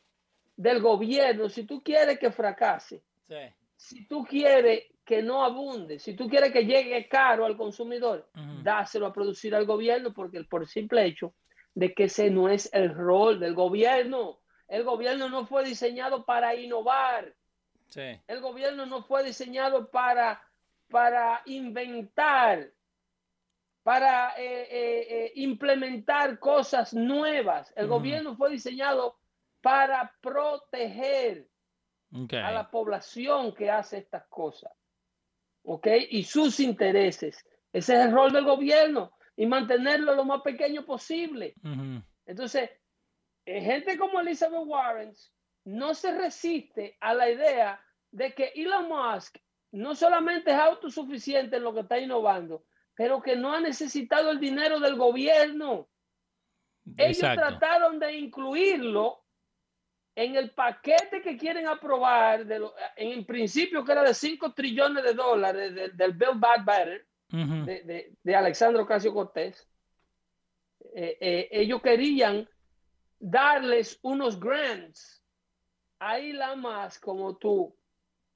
[0.55, 3.35] del gobierno, si tú quieres que fracase, Sí.
[3.75, 8.27] si tú quieres que no abunde, si tú quieres que llegue caro al consumidor,
[8.63, 11.33] dáselo a producir al gobierno porque el por simple hecho
[11.75, 14.39] de que ese no es el rol del gobierno.
[14.67, 17.35] El gobierno no fue diseñado para innovar.
[17.87, 18.19] Sí.
[18.27, 20.41] El gobierno no fue diseñado para,
[20.89, 22.71] para inventar,
[23.83, 27.71] para eh, eh, eh, implementar cosas nuevas.
[27.75, 29.17] El gobierno fue diseñado
[29.65, 31.49] para proteger
[32.13, 32.39] Okay.
[32.39, 34.71] a la población que hace estas cosas.
[35.63, 35.87] ¿Ok?
[36.11, 37.43] Y sus intereses.
[37.73, 41.55] Ese es el rol del gobierno y mantenerlo lo más pequeño posible.
[42.25, 42.69] Entonces,
[43.45, 45.13] eh, gente como Elizabeth Warren
[45.65, 49.37] no se resiste a la idea de que Elon Musk
[49.71, 52.63] no solamente es autosuficiente en lo que está innovando,
[52.95, 55.89] pero que no ha necesitado el dinero del gobierno.
[56.95, 57.41] Ellos Exacto.
[57.41, 59.24] trataron de incluirlo
[60.15, 65.03] en el paquete que quieren aprobar, de lo- en principio que era de 5 trillones
[65.03, 67.65] de dólares de- del Bill Bad Better, Ujú.
[67.65, 69.67] de, de, de Alexandro Casio Cortés,
[70.93, 72.47] eh, eh, ellos querían
[73.19, 75.21] darles unos grants
[75.99, 77.75] a Elon Musk como tú,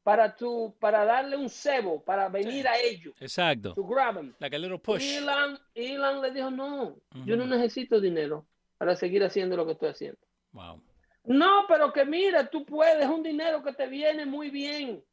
[0.03, 2.67] para tú, para darle un cebo, para venir Sí.
[2.67, 3.73] a ellos, Exacto.
[3.73, 4.33] to grab them.
[4.39, 5.03] Like a little push.
[5.17, 9.89] Elon, Elon le dijo, no, yo no necesito dinero para seguir haciendo lo que estoy
[9.89, 10.19] haciendo.
[10.51, 10.81] Wow.
[11.29, 15.03] No, pero que mira, tú puedes, es un dinero que te viene muy bien.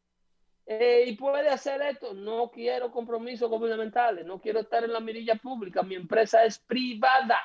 [0.66, 2.14] eh, y puedes hacer esto.
[2.14, 5.83] No quiero compromisos gubernamentales, no quiero estar en la mirilla pública.
[5.83, 7.40] Mi empresa es privada.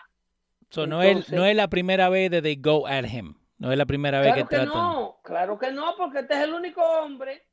[0.72, 3.36] So, no, es, no es la primera vez que they go at him.
[3.60, 4.68] No es la primera vez Claro que que tratan.
[4.68, 7.48] no, claro que no, porque este es el único hombre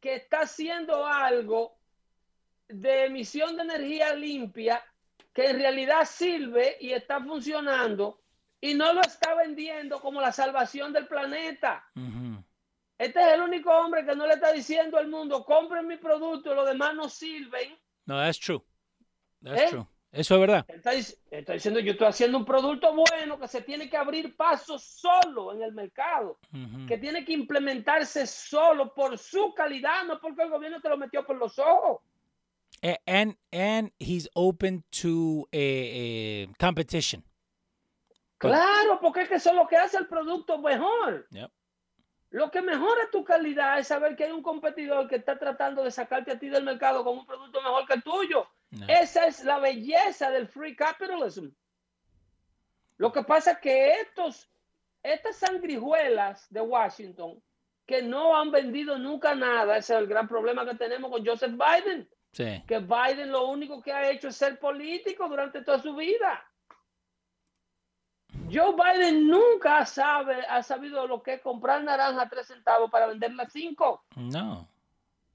[0.00, 1.78] que está haciendo algo
[2.68, 4.82] de emisión de energía limpia
[5.34, 8.19] que en realidad sirve y está funcionando
[8.60, 11.84] y no lo está vendiendo como la salvación del planeta.
[11.96, 12.44] Ujú.
[12.98, 16.54] Este es el único hombre que no le está diciendo al mundo, compren mi producto,
[16.54, 17.78] los demás no sirven.
[18.04, 18.62] No, that's true.
[19.42, 19.66] That's ¿Eh?
[19.70, 19.86] true.
[20.12, 20.64] Eso es verdad.
[20.68, 24.76] Está, está diciendo, yo estoy haciendo un producto bueno que se tiene que abrir paso
[24.76, 26.86] solo en el mercado, Ujú.
[26.86, 31.24] que tiene que implementarse solo por su calidad, no porque el gobierno te lo metió
[31.24, 32.00] por los ojos.
[33.06, 37.22] And and he's open to a, a competition.
[38.40, 41.26] But- Claro, porque es que eso es lo que hace el producto mejor.
[41.30, 41.50] Yep.
[42.30, 45.90] Lo que mejora tu calidad es saber que hay un competidor que está tratando de
[45.90, 48.48] sacarte a ti del mercado con un producto mejor que el tuyo.
[48.70, 48.86] No.
[48.88, 51.48] Esa es la belleza del free capitalism.
[52.98, 54.48] Lo que pasa es que estos,
[55.02, 57.42] estas sangrijuelas de Washington
[57.86, 61.52] que no han vendido nunca nada, ese es el gran problema que tenemos con Joseph
[61.52, 62.62] Biden, Sí.
[62.68, 66.44] que Biden lo único que ha hecho es ser político durante toda su vida.
[68.52, 73.06] Joe Biden nunca sabe, ha sabido lo que es comprar naranja a tres centavos para
[73.06, 74.04] venderla a cinco.
[74.16, 74.68] No.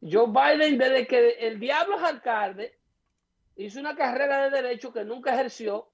[0.01, 2.77] Joe Biden, desde que el diablo es alcalde,
[3.55, 5.89] hizo una carrera de derecho que nunca ejerció,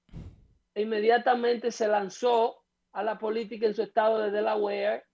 [0.74, 2.62] e inmediatamente se lanzó
[2.92, 5.04] a la política en su estado de Delaware.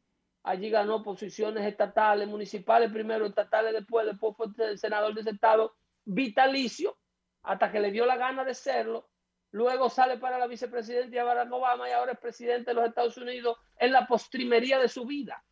[0.45, 5.75] Allí ganó posiciones estatales, municipales primero, estatales después, después fue el senador de ese estado
[6.05, 6.97] vitalicio,
[7.43, 9.09] hasta que le dio la gana de serlo.
[9.51, 13.57] Luego sale para la vicepresidencia Barack Obama y ahora es presidente de los Estados Unidos
[13.79, 15.43] en la postrimería de su vida.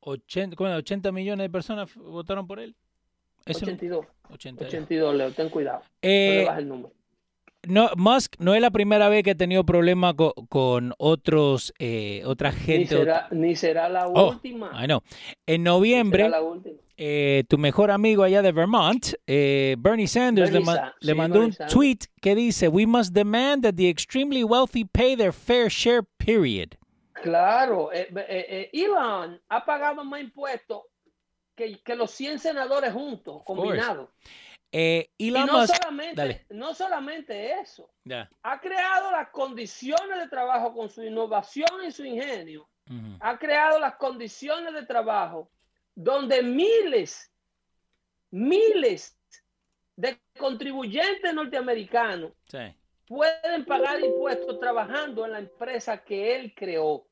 [0.00, 0.76] 80, ¿cómo era?
[0.78, 2.74] 80 millones de personas votaron por él.
[3.46, 4.06] No- 82.
[4.30, 4.64] 80.
[4.64, 5.78] 82, Leo, ten cuidado.
[5.80, 6.92] No Eh, le bajes el número.
[7.68, 12.22] no, Musk no es la primera vez que ha tenido problemas co- con otros, eh,
[12.24, 12.86] otra Ni gente.
[12.96, 14.70] será, ni será la Oh, última.
[14.86, 15.00] Know.
[15.46, 16.78] En Ni noviembre, será la última.
[16.96, 21.12] Eh, tu mejor amigo allá de Vermont, eh, Bernie Sanders, Bernie le, ma- Sa- le
[21.12, 21.72] sí, mandó Bernie un Sanders.
[21.74, 26.76] tweet que dice, We must demand that the extremely wealthy pay their fair share, period.
[27.12, 30.82] Claro, eh, eh, eh, Elon ha pagado más impuestos
[31.54, 34.10] que, que los 100 senadores juntos, combinados.
[34.72, 36.46] Eh, Y no Musk- solamente, dale.
[36.50, 38.28] no solamente eso, Ya.
[38.42, 43.16] ha creado las condiciones de trabajo con su innovación y su ingenio, Ujú.
[43.20, 45.50] ha creado las condiciones de trabajo
[45.96, 47.32] donde miles,
[48.30, 49.18] miles
[49.96, 52.58] de contribuyentes norteamericanos Sí.
[53.06, 57.06] pueden pagar impuestos trabajando en la empresa que él creó.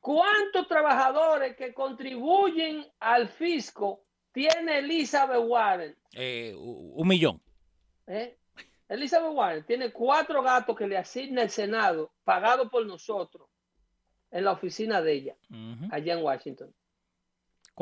[0.00, 5.94] ¿Cuántos trabajadores que contribuyen al fisco tiene Elizabeth Warren?
[6.14, 7.38] Eh, un millón.
[8.06, 8.38] ¿Eh?
[8.88, 13.46] Elizabeth Warren tiene cuatro gatos que le asigna el Senado, pagado por nosotros,
[14.30, 15.88] en la oficina de ella, Ujú.
[15.92, 16.74] allá en Washington.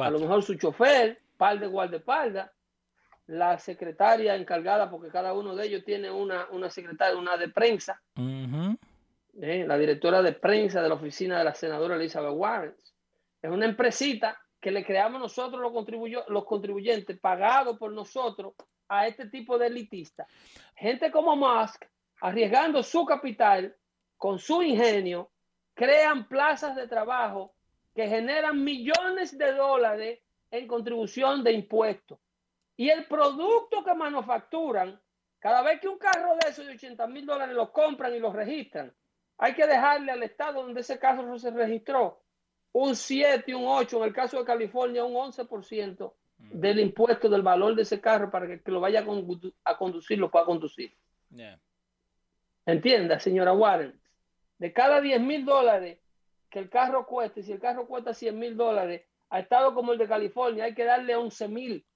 [0.07, 2.51] A lo mejor su chofer, par de guardaespaldas,
[3.27, 8.01] la secretaria encargada, porque cada uno de ellos tiene una, una secretaria, una de prensa.
[9.41, 9.65] ¿eh?
[9.67, 12.75] la directora de prensa de la oficina de la senadora Elizabeth Warren.
[13.43, 18.55] Es una empresita que le creamos nosotros los, contribuyo- los contribuyentes, pagados por nosotros
[18.89, 20.27] a este tipo de elitistas.
[20.75, 21.85] Gente como Musk,
[22.21, 23.77] arriesgando su capital,
[24.17, 25.31] con su ingenio,
[25.75, 27.55] crean plazas de trabajo
[27.99, 30.21] que generan millones de dólares
[30.53, 32.17] en contribución de impuestos.
[32.77, 35.01] Y el producto que manufacturan,
[35.41, 38.33] cada vez que un carro de esos de 80 mil dólares lo compran y lo
[38.33, 38.95] registran,
[39.37, 42.23] hay que dejarle al estado donde ese carro se registró
[42.71, 47.43] un 7 y un 8, en el caso de California un 11% del impuesto del
[47.43, 50.31] valor de ese carro para que el que lo vaya a condu- a conducir lo
[50.31, 50.95] pueda conducir.
[51.35, 51.59] Yeah.
[52.65, 54.01] Entienda, señora Warren,
[54.59, 55.99] de cada 10 mil dólares
[56.51, 59.99] que el carro cueste, si el carro cuesta 100 mil dólares, a estado como el
[59.99, 61.87] de California hay que darle 11 mil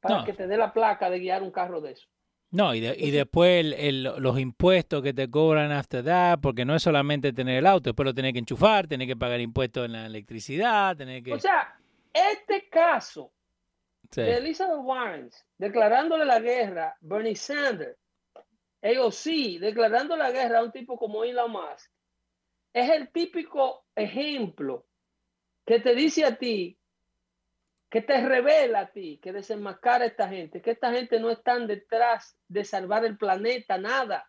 [0.00, 0.24] para No.
[0.24, 2.08] que te dé la placa de guiar un carro de eso.
[2.50, 6.64] No, y, de- y después el- el- los impuestos que te cobran after that, porque
[6.64, 9.86] no es solamente tener el auto, después lo tenés que enchufar, tenés que pagar impuestos
[9.86, 11.32] en la electricidad, tenés que...
[11.32, 11.76] O sea,
[12.12, 13.32] este caso
[14.10, 14.20] Sí.
[14.20, 17.96] de Elizabeth Warren declarándole la guerra a Bernie Sanders,
[18.82, 21.90] AOC declarando la guerra a un tipo como Elon Musk,
[22.74, 24.86] es el típico ejemplo
[25.64, 26.78] que te dice a ti,
[27.88, 31.68] que te revela a ti, que desenmascara a esta gente, que esta gente no están
[31.68, 34.28] detrás de salvar el planeta, nada,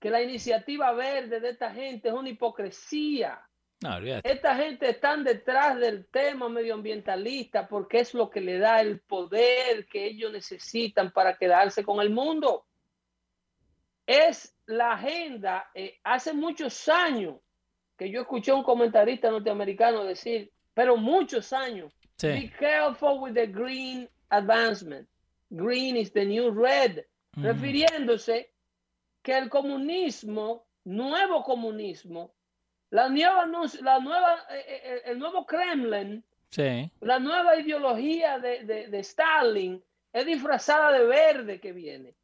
[0.00, 3.40] que la iniciativa verde de esta gente es una hipocresía.
[3.82, 3.96] No.
[3.98, 9.86] Esta gente están detrás del tema medioambientalista porque es lo que le da el poder
[9.86, 12.66] que ellos necesitan para quedarse con el mundo.
[14.06, 15.68] Es la agenda.
[15.74, 17.36] eh, hace muchos años
[17.96, 21.92] que yo escuché a un comentarista norteamericano decir, pero muchos años,
[22.22, 22.50] be Sí.
[22.58, 25.08] careful with the green advancement.
[25.50, 27.04] Green is the new red
[27.36, 28.52] refiriéndose
[29.22, 32.32] que el comunismo, nuevo comunismo,
[32.90, 36.90] la nueva, nu- la nueva, eh, eh, el nuevo Kremlin, Sí.
[37.00, 42.14] la nueva ideología de, de- de Stalin es disfrazada de verde que viene.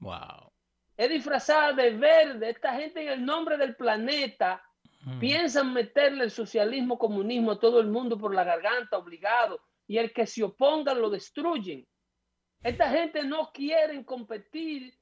[0.00, 0.52] Wow.
[0.96, 2.50] Es disfrazada de verde.
[2.50, 4.62] Esta gente en el nombre del planeta
[5.06, 5.18] Ujú.
[5.18, 9.60] piensan meterle el socialismo, comunismo a todo el mundo por la garganta, obligado.
[9.86, 11.86] Y el que se oponga lo destruyen.
[12.62, 14.94] Esta gente no quieren competir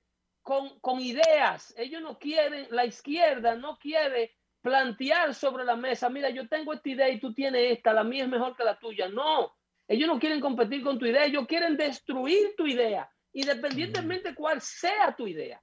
[0.43, 1.73] con, con ideas.
[1.77, 6.89] Ellos no quieren, la izquierda no quiere plantear sobre la mesa, mira, yo tengo esta
[6.89, 9.09] idea y tú tienes esta, la mía es mejor que la tuya.
[9.09, 9.53] No,
[9.89, 14.61] ellos no quieren competir con tu idea, ellos quieren destruir tu idea, independientemente de cuál
[14.61, 15.61] sea tu idea.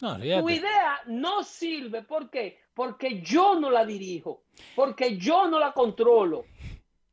[0.00, 2.02] No, Tu idea no sirve.
[2.02, 2.58] ¿Por qué?
[2.74, 4.44] Porque yo no la dirijo,
[4.74, 6.44] porque yo no la controlo,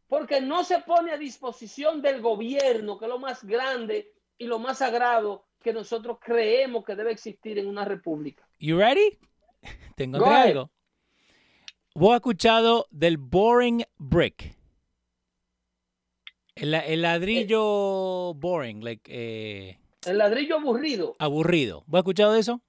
[0.07, 4.59] porque no se pone a disposición del gobierno, que es lo más grande y lo
[4.59, 8.45] más sagrado que nosotros creemos que debe existir en una república.
[8.59, 9.17] You ready?
[9.95, 10.69] Te encontré algo.
[11.95, 14.57] Vos has escuchado del boring brick.
[16.55, 21.83] El, el ladrillo boring, like, eh, El ladrillo aburrido, aburrido.
[21.87, 22.61] ¿Vos has escuchado de eso?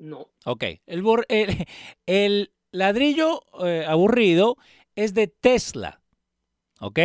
[0.00, 0.28] No.
[0.44, 0.64] Ok.
[0.86, 1.66] El, bor- el,
[2.06, 4.56] el ladrillo eh, aburrido
[4.96, 6.00] es de Tesla.
[6.80, 6.98] ¿Ok?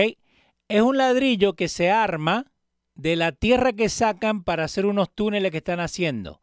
[0.68, 2.52] Es un ladrillo que se arma
[2.96, 6.42] de la tierra que sacan para hacer unos túneles que están haciendo.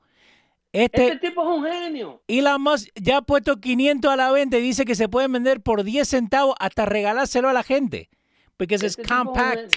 [0.72, 2.22] Este, Este tipo es un genio.
[2.28, 5.60] Elon Musk ya ha puesto 500 a la venta y dice que se pueden vender
[5.62, 8.08] por 10 centavos hasta regalárselo a la gente.
[8.56, 9.56] Porque es Este es compact.
[9.56, 9.68] genio.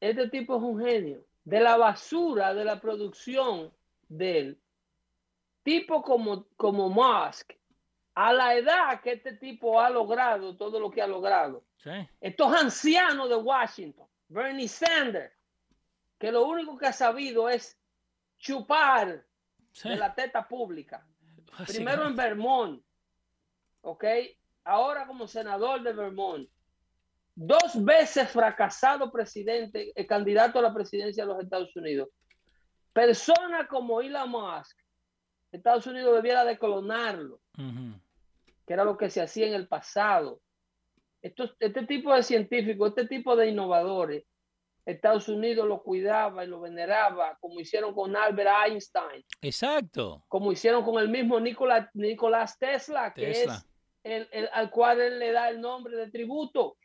[0.00, 1.24] Este tipo es un genio.
[1.44, 3.72] De la basura de la producción
[4.08, 4.58] del
[5.62, 7.52] tipo como, como Musk,
[8.14, 11.64] a la edad que este tipo ha logrado todo lo que ha logrado.
[11.78, 11.90] Sí,
[12.20, 15.32] Estos ancianos de Washington, Bernie Sanders,
[16.18, 17.78] que lo único que ha sabido es
[18.38, 19.24] chupar
[19.72, 19.88] sí.
[19.88, 21.06] de la teta pública.
[21.66, 22.16] Primero en.
[22.16, 22.84] Vermont,
[23.82, 24.04] ¿ok?
[24.64, 26.48] Ahora como senador de Vermont.
[27.34, 32.10] Dos veces fracasado presidente, eh, candidato a la presidencia de los Estados Unidos.
[32.92, 34.78] Persona como Elon Musk,
[35.52, 38.00] Estados Unidos debiera de clonarlo, Ujú.
[38.66, 40.40] que era lo que se hacía en el pasado.
[41.20, 44.24] Estos- este tipo de científicos, este tipo de innovadores,
[44.84, 50.24] Estados Unidos lo cuidaba y lo veneraba, como hicieron con Albert Einstein, Exacto.
[50.26, 53.54] como hicieron con el mismo Nikola, Nicolás Tesla, que Tesla.
[53.56, 53.66] es
[54.02, 56.76] el, el- al cual él le da el nombre de tributo.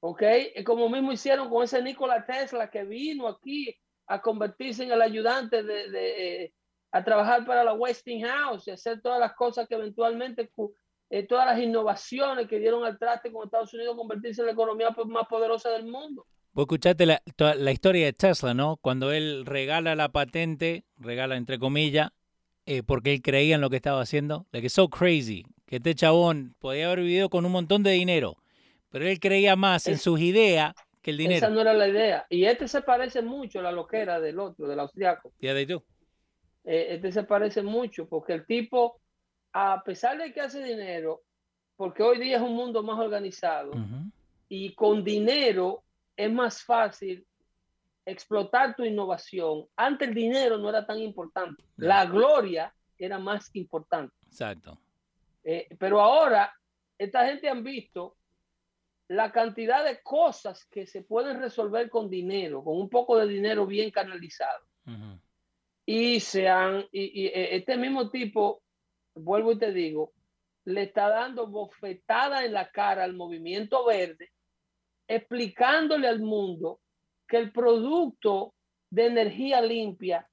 [0.00, 0.22] ¿ok?
[0.56, 3.74] Y como mismo hicieron con ese Nikola Tesla que vino aquí
[4.06, 6.54] a convertirse en el ayudante de, de, eh,
[6.96, 10.48] a trabajar para la Westinghouse y hacer todas las cosas que eventualmente,
[11.10, 14.94] eh, todas las innovaciones que dieron al traste con Estados Unidos, convertirse en la economía
[15.06, 16.24] más poderosa del mundo.
[16.52, 17.20] Vos escuchaste la,
[17.56, 18.76] la historia de Tesla, ¿no?
[18.76, 22.10] Cuando él regala la patente, regala entre comillas,
[22.66, 24.46] eh, porque él creía en lo que estaba haciendo.
[24.52, 25.44] Like, it's so crazy.
[25.66, 28.36] Que este chabón podía haber vivido con un montón de dinero,
[28.90, 31.50] pero él creía más en Es- sus ideas que el Esa dinero.
[31.50, 32.24] no era la idea.
[32.30, 35.32] Y este se parece mucho a la loquera del otro, del austriaco.
[35.40, 35.82] Yeah, they do.
[36.64, 39.00] Eh, este se parece mucho porque el tipo,
[39.52, 41.22] a pesar de que hace dinero,
[41.76, 43.72] porque hoy día es un mundo más organizado
[44.48, 45.82] y con dinero
[46.16, 47.26] es más fácil
[48.06, 49.66] explotar tu innovación.
[49.76, 54.14] Antes el dinero no era tan importante, la gloria era más importante.
[54.26, 54.78] Exacto.
[55.42, 56.52] Eh, pero ahora,
[56.96, 58.16] esta gente han visto
[59.08, 63.66] la cantidad de cosas que se pueden resolver con dinero, con un poco de dinero
[63.66, 64.64] bien canalizado.
[65.86, 68.62] Y se han, y, y, eh, este mismo tipo,
[69.14, 70.12] vuelvo y te digo,
[70.64, 74.30] le está dando bofetada en la cara al movimiento verde,
[75.06, 76.80] explicándole al mundo
[77.28, 78.54] que el producto
[78.90, 80.28] de energía limpia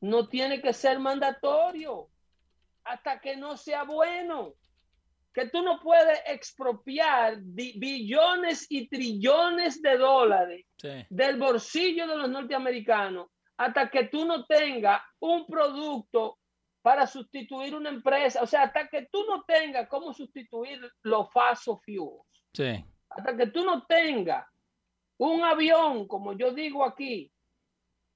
[0.00, 2.08] no tiene que ser mandatorio
[2.84, 4.54] hasta que no sea bueno.
[5.34, 10.88] Que tú no puedes expropiar bi- billones y trillones de dólares Sí.
[11.10, 16.38] del bolsillo de los norteamericanos hasta que tú no tengas un producto
[16.82, 21.68] para sustituir una empresa, o sea, hasta que tú no tengas cómo sustituir los fuels,
[22.52, 22.84] Sí.
[23.08, 24.46] hasta que tú no tengas
[25.18, 27.32] un avión, como yo digo aquí,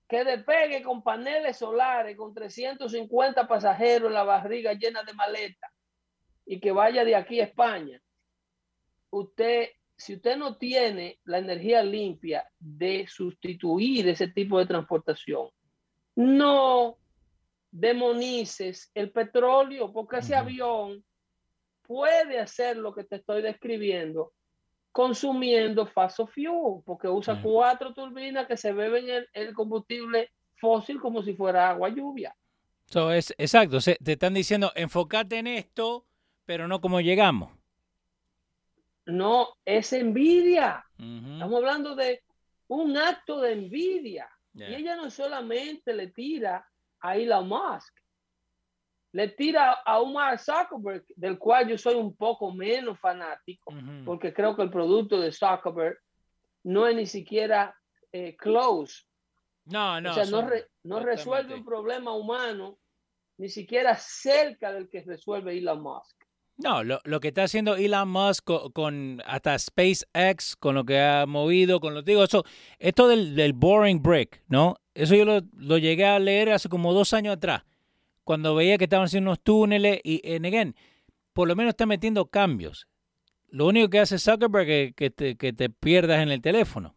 [0.08, 5.70] que despegue con paneles solares, con 350 pasajeros en la barriga llena de maletas
[6.46, 8.00] y que vaya de aquí a España,
[9.10, 9.70] usted,
[10.00, 15.48] si usted no tiene la energía limpia de sustituir ese tipo de transportación,
[16.16, 16.96] no
[17.70, 21.04] demonices el petróleo, porque ese avión
[21.82, 24.32] puede hacer lo que te estoy describiendo
[24.92, 27.42] consumiendo fossil fuel, porque usa Sí.
[27.44, 32.34] cuatro turbinas que se beben el, el combustible fósil como si fuera agua lluvia.
[32.86, 33.80] So, es, exacto.
[33.80, 36.06] se- te están diciendo, enfócate en esto,
[36.44, 37.52] pero no como llegamos.
[39.10, 40.84] No, es envidia.
[41.34, 42.22] Estamos hablando de
[42.68, 44.28] un acto de envidia.
[44.52, 44.70] Yeah.
[44.70, 46.66] Y ella no solamente le tira
[47.00, 47.94] a Elon Musk,
[49.12, 53.72] le tira a un Mark Zuckerberg, del cual yo soy un poco menos fanático,
[54.04, 55.98] porque creo que el producto de Zuckerberg
[56.64, 57.74] no es ni siquiera
[58.12, 59.04] eh, close.
[59.66, 60.10] No, no.
[60.10, 62.78] o sea, no, re- no resuelve un problema humano
[63.38, 66.16] ni siquiera cerca del que resuelve Elon Musk.
[66.62, 68.44] No, lo, lo que está haciendo Elon Musk
[68.74, 72.44] con, hasta SpaceX, con lo que ha movido, con lo digo, eso,
[72.78, 74.76] esto del, del boring brick, ¿no?
[74.92, 77.64] Eso yo lo, lo llegué a leer hace como dos años atrás,
[78.24, 80.76] cuando veía que estaban haciendo unos túneles y, en again,
[81.32, 82.86] por lo menos está metiendo cambios.
[83.48, 86.94] Lo único que hace Zuckerberg es que te, que te pierdas en el teléfono.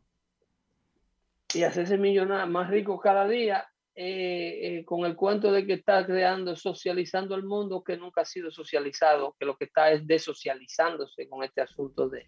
[1.53, 3.65] Y hacerse millonario más rico cada día
[3.95, 8.25] eh, eh, con el cuento de que está creando, socializando el mundo que nunca ha
[8.25, 12.25] sido socializado, que lo que está es desocializándose con este asunto de,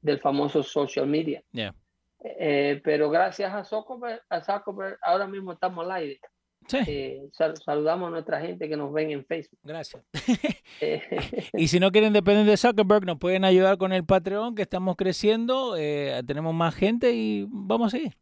[0.00, 1.42] del famoso social media.
[1.52, 1.74] Yeah.
[2.24, 6.20] Eh, pero gracias a Zuckerberg, a Zuckerberg, ahora mismo estamos al aire.
[6.68, 9.58] Sí, Eh, sal- saludamos a nuestra gente que nos ven en Facebook.
[9.64, 10.04] gracias.
[10.80, 11.02] Eh,
[11.54, 14.94] Y si no quieren depender de Zuckerberg, nos pueden ayudar con el Patreon, que estamos
[14.96, 18.12] creciendo, eh, tenemos más gente y vamos a seguir.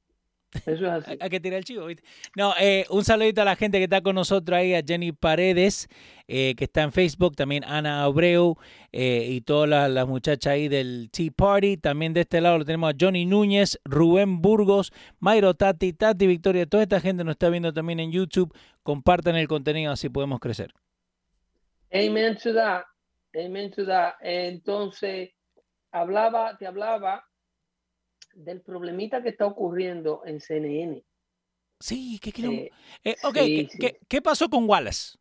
[0.66, 1.18] Eso es así.
[1.20, 2.02] Hay, que tirar el chivo, ¿viste?
[2.36, 5.88] No, eh, un saludito a la gente que está con nosotros ahí, a Jenny Paredes,
[6.26, 8.56] eh, que está en Facebook, también Ana Abreu
[8.92, 11.76] eh, y todas las, las muchachas ahí del Tea Party.
[11.76, 16.66] También de este lado lo tenemos a Johnny Núñez, Rubén Burgos, Mayro Tati, Tati Victoria.
[16.66, 18.52] Toda esta gente nos está viendo también en YouTube.
[18.82, 20.72] Compartan el contenido, así podemos crecer.
[21.92, 22.84] Amen to that.
[23.36, 24.14] Amen to that.
[24.20, 25.30] Entonces,
[25.92, 27.24] hablaba, te hablaba
[28.44, 31.04] del problemita que está ocurriendo en CNN.
[31.78, 32.30] Sí, ¿qué?
[32.30, 32.70] Eh,
[33.04, 33.78] Eh, ok, sí, ¿qué, sí.
[33.78, 35.16] qué- qué pasó con Wallace?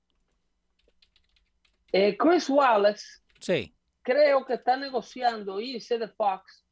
[1.91, 3.03] eh, Chris Wallace
[3.39, 3.73] Sí.
[4.03, 6.63] creo que está negociando irse de Fox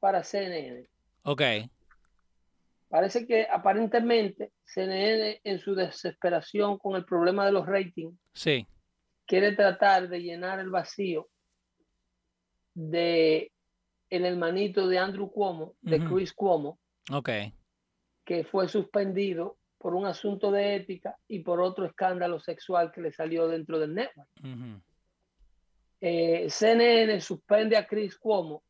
[0.00, 0.86] para CNN.
[1.22, 1.42] Ok.
[2.88, 8.66] Parece que aparentemente CNN en su desesperación con el problema de los ratings Sí.
[9.26, 11.28] quiere tratar de llenar el vacío
[12.74, 13.52] de
[14.10, 16.04] el hermanito de Andrew Cuomo, de.
[16.04, 16.78] Chris Cuomo,
[18.24, 23.12] que fue suspendido por un asunto de ética y por otro escándalo sexual que le
[23.12, 24.28] salió dentro del network.
[24.42, 24.80] ujú,
[26.02, 28.62] Eh, CNN suspende a Chris Cuomo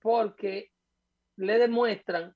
[0.00, 0.70] porque
[1.36, 2.34] le demuestran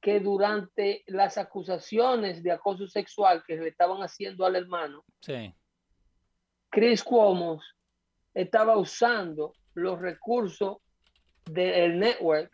[0.00, 5.52] que durante las acusaciones de acoso sexual que le estaban haciendo al hermano, Sí.
[6.70, 7.60] Chris Cuomo
[8.34, 10.78] estaba usando los recursos
[11.46, 12.50] del network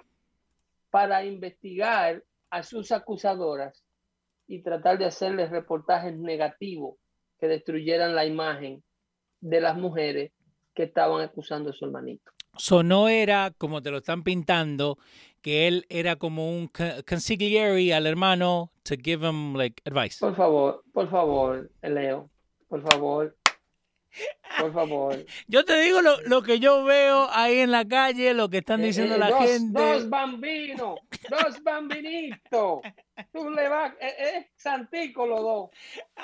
[0.91, 3.85] para investigar a sus acusadoras
[4.47, 6.97] y tratar de hacerles reportajes negativos
[7.41, 8.83] que destruyeran la imagen
[9.41, 10.33] de las mujeres
[10.75, 12.31] que estaban acusando a su hermanito.
[12.57, 14.99] So no era como te lo están pintando,
[15.43, 20.19] que él era como un co- consigliere al hermano to give him like advice.
[20.21, 22.31] Por favor, por favor, Leo,
[22.69, 23.37] por favor,
[24.61, 25.17] por favor.
[25.49, 28.81] Yo te digo lo, lo que yo veo ahí en la calle, lo que están
[28.83, 29.81] Eh, diciendo eh, la dos, gente.
[29.81, 30.99] Dos bambinos,
[31.31, 32.81] dos bambinitos.
[33.33, 35.71] Tú le vas, es eh, santico los dos,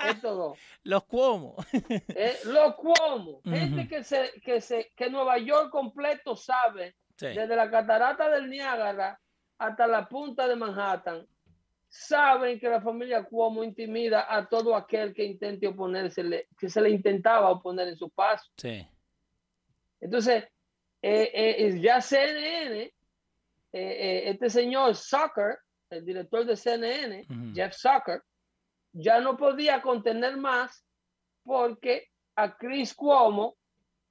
[0.08, 0.58] estos dos.
[0.84, 1.56] Los Cuomo.
[1.72, 3.88] Eh, los Cuomo, gente Ujú.
[3.88, 7.26] que se, que se, que Nueva York completo sabe, Sí.
[7.26, 9.20] desde la catarata del Niágara
[9.58, 11.26] hasta la punta de Manhattan,
[11.90, 16.90] saben que la familia Cuomo intimida a todo aquel que intente oponérsele, que se le
[16.90, 18.48] intentaba oponer en su paso.
[18.56, 18.86] Sí.
[20.00, 20.44] Entonces,
[21.02, 22.92] eh, eh, ya CNN, eh,
[23.72, 25.58] eh, este señor Zucker,
[25.90, 27.26] el director de CNN.
[27.54, 28.22] Jeff Zucker,
[28.92, 30.86] ya no podía contener más
[31.42, 33.56] porque a Chris Cuomo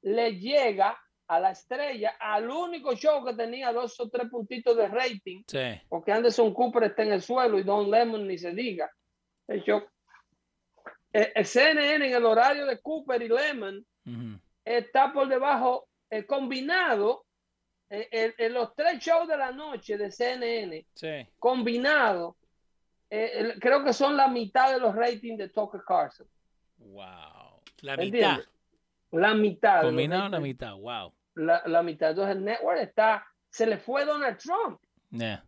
[0.02, 0.98] le llega
[1.30, 5.80] a la estrella, al único show que tenía dos o tres puntitos de rating, Sí.
[5.88, 8.90] porque Anderson Cooper está en el suelo y Don Lemon ni se diga.
[9.48, 9.82] El show.
[11.14, 13.86] Eh, eh, CNN en el horario de Cooper y Lemon
[14.66, 17.26] está por debajo, eh, combinado,
[17.92, 21.28] eh, en- en los tres shows de la noche de CNN, Sí.
[21.38, 22.38] combinado,
[23.10, 26.28] eh, el- creo que son la mitad de los ratings de Tucker Carlson.
[26.78, 27.62] Wow.
[27.82, 28.20] La ¿Me mitad.
[28.30, 28.50] entiendes?
[29.12, 29.82] La mitad.
[29.84, 30.76] Combinado la mitad.
[30.76, 31.14] Wow.
[31.36, 32.10] La, la mitad.
[32.12, 34.80] Entonces el network está, se le fue Donald Trump.
[35.12, 35.46] Yeah.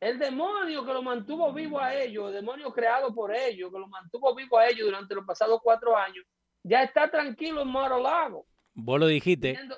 [0.00, 3.86] El demonio que lo mantuvo vivo a ellos, el demonio creado por ellos, que lo
[3.86, 6.24] mantuvo vivo a ellos durante los pasados cuatro años,
[6.62, 9.52] ya está tranquilo en Mar Lago, Vos lo dijiste.
[9.52, 9.76] viendo,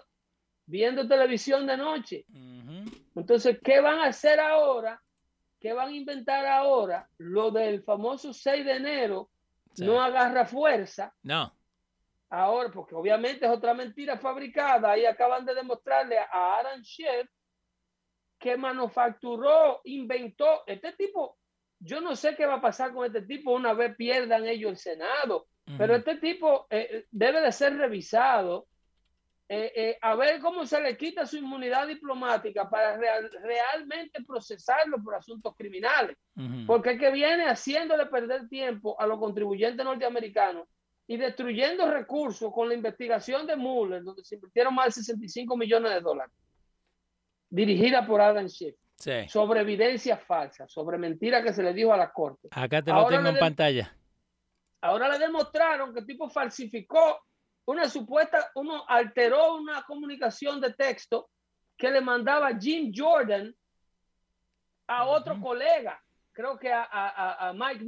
[0.66, 2.24] viendo televisión de noche.
[3.16, 5.02] Entonces, ¿qué van a hacer ahora?
[5.60, 7.08] ¿Qué van a inventar ahora?
[7.18, 9.28] Lo del famoso 6 de enero
[9.74, 9.84] Sí.
[9.86, 11.14] no agarra fuerza.
[11.22, 11.52] No.
[12.34, 14.92] Ahora, porque obviamente es otra mentira fabricada.
[14.92, 17.28] Ahí acaban de demostrarle a Aaron Schiff
[18.38, 20.62] que manufacturó, inventó.
[20.66, 21.36] Este tipo,
[21.78, 24.76] yo no sé qué va a pasar con este tipo una vez pierdan ellos el
[24.78, 25.46] Senado.
[25.76, 26.00] Pero Ujú.
[26.00, 28.66] este tipo eh, debe de ser revisado
[29.48, 35.02] eh, eh, a ver cómo se le quita su inmunidad diplomática para real- realmente procesarlo
[35.04, 36.16] por asuntos criminales.
[36.34, 36.64] Ujú.
[36.66, 40.66] Porque es que viene haciéndole perder tiempo a los contribuyentes norteamericanos
[41.12, 45.92] y destruyendo recursos con la investigación de Mueller, donde se invirtieron más de 65 millones
[45.92, 46.32] de dólares,
[47.50, 49.28] dirigida por Adam Schiff, Sí.
[49.28, 52.48] sobre evidencia falsa, sobre mentiras que se le dijo a la corte.
[52.52, 53.94] Acá te lo Ahora tengo en pantalla.
[54.80, 57.20] Ahora le demostraron que el tipo falsificó
[57.66, 61.28] una supuesta, uno alteró una comunicación de texto
[61.76, 63.54] que le mandaba Jim Jordan
[64.86, 66.02] a otro colega,
[66.32, 67.84] creo que a, a- a- a Mike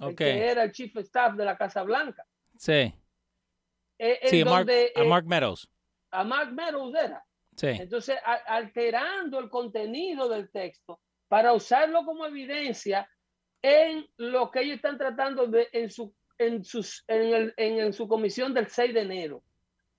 [0.00, 0.16] Ok.
[0.16, 2.24] que era el chief of staff de la Casa Blanca.
[2.58, 2.92] Sí.
[3.98, 5.68] Eh, en Sí, Mark- a eh, Mark Meadows.
[6.12, 7.24] a Mark Meadows era.
[7.56, 7.68] Sí.
[7.68, 13.08] Entonces, a- alterando el contenido del texto para usarlo como evidencia
[13.62, 17.92] en lo que ellos están tratando de en su en sus en, el- en- en
[17.94, 19.42] su comisión del 6 de enero.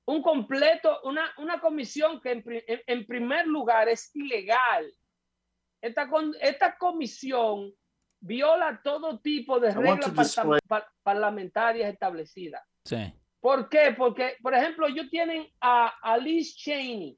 [0.06, 2.44] Un completo, una, una comisión que en,
[2.86, 4.90] en- primer lugar es ilegal.
[5.82, 6.08] Esta,
[6.42, 7.74] esta comisión
[8.20, 10.36] viola todo tipo de reglas
[10.68, 12.64] par- parlamentarias establecidas.
[12.84, 13.14] Sí.
[13.40, 13.94] ¿Por qué?
[13.98, 17.18] Porque, por ejemplo, ellos tienen a, a Liz Cheney,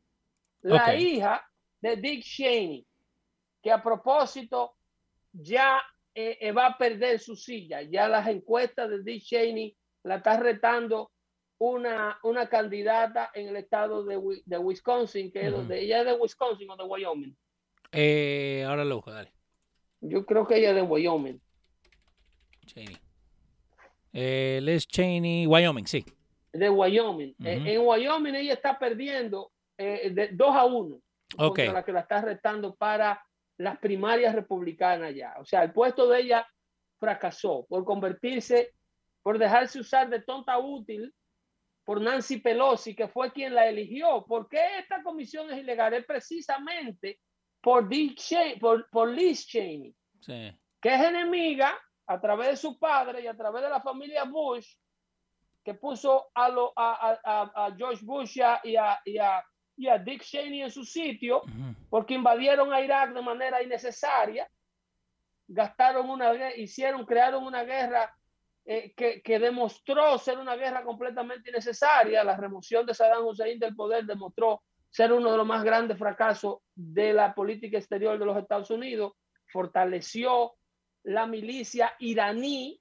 [0.61, 1.45] la hija
[1.81, 2.85] de Dick Cheney,
[3.61, 4.75] que a propósito
[5.31, 5.81] ya
[6.13, 7.81] eh, eh, va a perder su silla.
[7.83, 11.11] Ya las encuestas de Dick Cheney la está retando
[11.57, 16.05] una, una candidata en el estado de, Wi- de Wisconsin, que es donde ella es
[16.05, 17.35] de Wisconsin o de Wyoming.
[17.91, 19.31] Eh, ahora lo busco, dale.
[20.01, 21.41] Yo creo que ella es de Wyoming.
[22.65, 22.97] Cheney.
[24.13, 26.03] Eh, Liz Cheney, Wyoming, sí.
[26.51, 27.35] de Wyoming.
[27.43, 27.67] Eh, Ujú.
[27.67, 30.95] en Wyoming ella está perdiendo eh, de 2 a 1
[31.37, 31.55] Ok.
[31.57, 33.23] contra la que la está retando para
[33.57, 35.35] las primarias republicanas ya.
[35.39, 36.47] O sea, el puesto de ella
[36.97, 38.73] fracasó por convertirse,
[39.21, 41.13] por dejarse usar de tonta útil
[41.83, 44.25] por Nancy Pelosi, que fue quien la eligió.
[44.27, 45.93] ¿Por qué esta comisión es ilegal?
[45.93, 47.19] Es precisamente
[47.61, 50.51] por, Dick Cheney- por, por Liz Cheney Sí.
[50.81, 54.67] que es enemiga a través de su padre y a través de la familia Bush,
[55.63, 59.43] que puso a, lo, a, a- a- George Bush y a, y, a, y a-
[59.77, 61.75] y a Dick Cheney en su sitio, Ujú.
[61.89, 64.49] porque invadieron a Irak de manera innecesaria,
[65.47, 68.13] gastaron una hicieron, crearon una guerra
[68.65, 72.23] eh, que, que demostró ser una guerra completamente innecesaria.
[72.23, 76.57] La remoción de Saddam Hussein del poder demostró ser uno de los más grandes fracasos
[76.75, 79.13] de la política exterior de los Estados Unidos.
[79.47, 80.53] Fortaleció
[81.03, 82.79] la milicia iraní,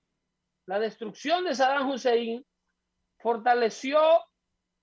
[0.67, 2.45] la destrucción de Saddam Hussein,
[3.19, 3.99] fortaleció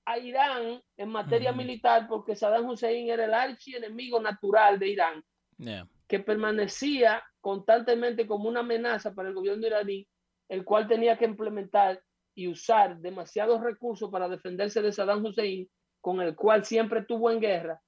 [0.06, 5.24] a Irán en materia militar porque Saddam Hussein era el archienemigo natural de Irán
[5.58, 5.88] Yeah.
[6.08, 10.08] que permanecía constantemente como una amenaza para el gobierno iraní,
[10.50, 12.02] el cual tenía que implementar
[12.36, 15.70] y usar demasiados recursos para defenderse de Saddam Hussein,
[16.06, 17.82] con el cual siempre estuvo en guerra.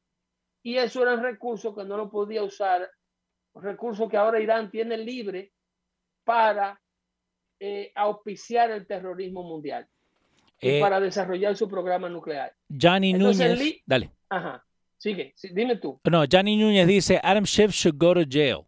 [0.63, 2.89] Y eso eran recursos que no lo podía usar,
[3.53, 5.51] recursos que ahora Irán tiene libre
[6.23, 6.81] para
[7.59, 9.87] eh, auspiciar el terrorismo mundial
[10.59, 12.55] y Eh, para desarrollar su programa nuclear.
[12.69, 13.59] Johnny Entonces, Núñez.
[13.63, 14.09] Lee- Dale.
[14.29, 14.65] Ajá,
[14.97, 16.01] sigue, sí, dime tú.
[16.09, 18.65] No, Johnny Núñez dice Adam Schiff should go to jail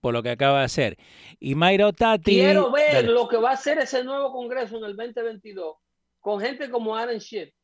[0.00, 0.96] por lo que acaba de hacer.
[1.38, 2.32] Y Mayra Otati.
[2.32, 3.12] Quiero ver Dale.
[3.12, 5.76] lo que va a hacer ese nuevo Congreso en el 2022
[6.18, 7.54] con gente como Aaron Schiff.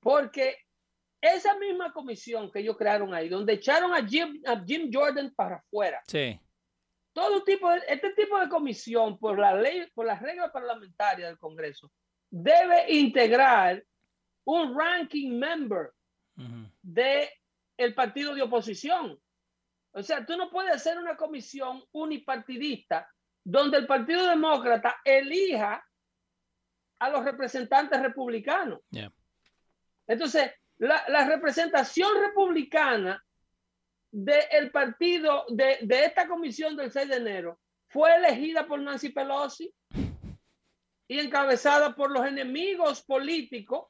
[0.00, 0.56] Porque
[1.20, 5.56] esa misma comisión que ellos crearon ahí, donde echaron a Jim, a Jim Jordan para
[5.56, 6.40] afuera, Sí.
[7.12, 11.38] todo tipo de, este tipo de comisión, por la ley, por las reglas parlamentarias del
[11.38, 11.90] Congreso,
[12.30, 13.84] debe integrar
[14.46, 15.90] un ranking member
[16.36, 16.70] Ujú.
[16.82, 17.30] de
[17.76, 19.18] el partido de oposición.
[19.92, 23.10] O sea, tú no puedes hacer una comisión unipartidista
[23.44, 25.84] donde el Partido Demócrata elija
[27.00, 28.80] a los representantes republicanos.
[28.90, 29.12] Yeah.
[30.10, 33.22] Entonces, la, la representación republicana
[34.10, 39.72] del partido, de, de esta comisión del 6 de enero, fue elegida por Nancy Pelosi
[41.06, 43.86] y encabezada por los enemigos políticos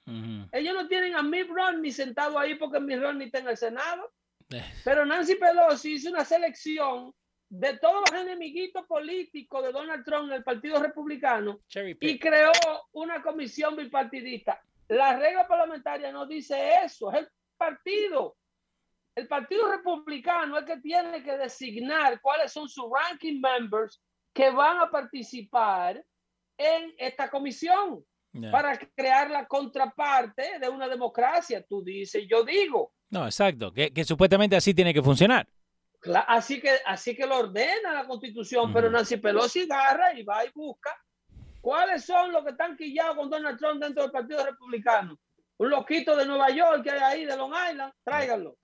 [0.52, 4.12] ellos no tienen a Mitt Romney sentado ahí porque Mitt Romney está en el Senado.
[4.50, 7.14] Eh, Pero Nancy Pelosi hizo una selección
[7.48, 11.60] de todos los enemiguitos políticos de Donald Trump en el Partido Republicano
[12.00, 12.52] y creó
[12.92, 14.62] una comisión bipartidista.
[14.90, 18.36] La regla parlamentaria no dice eso, es el partido.
[19.14, 24.00] El Partido Republicano es que tiene que designar cuáles son sus ranking members
[24.32, 26.02] que van a participar
[26.56, 28.52] en esta comisión Yeah.
[28.52, 31.64] para crear la contraparte de una democracia.
[31.68, 32.92] Tú dices, yo digo.
[33.10, 33.72] No, exacto.
[33.72, 35.48] Que, que supuestamente así tiene que funcionar.
[36.28, 40.50] Así que, así que lo ordena la constitución, pero Nancy Pelosi agarra y va y
[40.54, 40.96] busca
[41.60, 45.18] cuáles son los que están quillados con Donald Trump dentro del Partido Republicano.
[45.58, 48.56] Un loquito de Nueva York que hay ahí, de Long Island, tráiganlo.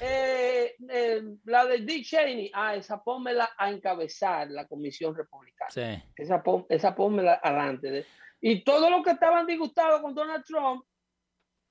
[0.00, 5.70] Eh, eh, la de Dick Cheney, ah, esa pónmela a encabezar la comisión republicana.
[5.70, 6.02] Sí.
[6.16, 8.06] Esa, pon, esa pónmela adelante.
[8.40, 10.84] Y todos los que estaban disgustados con Donald Trump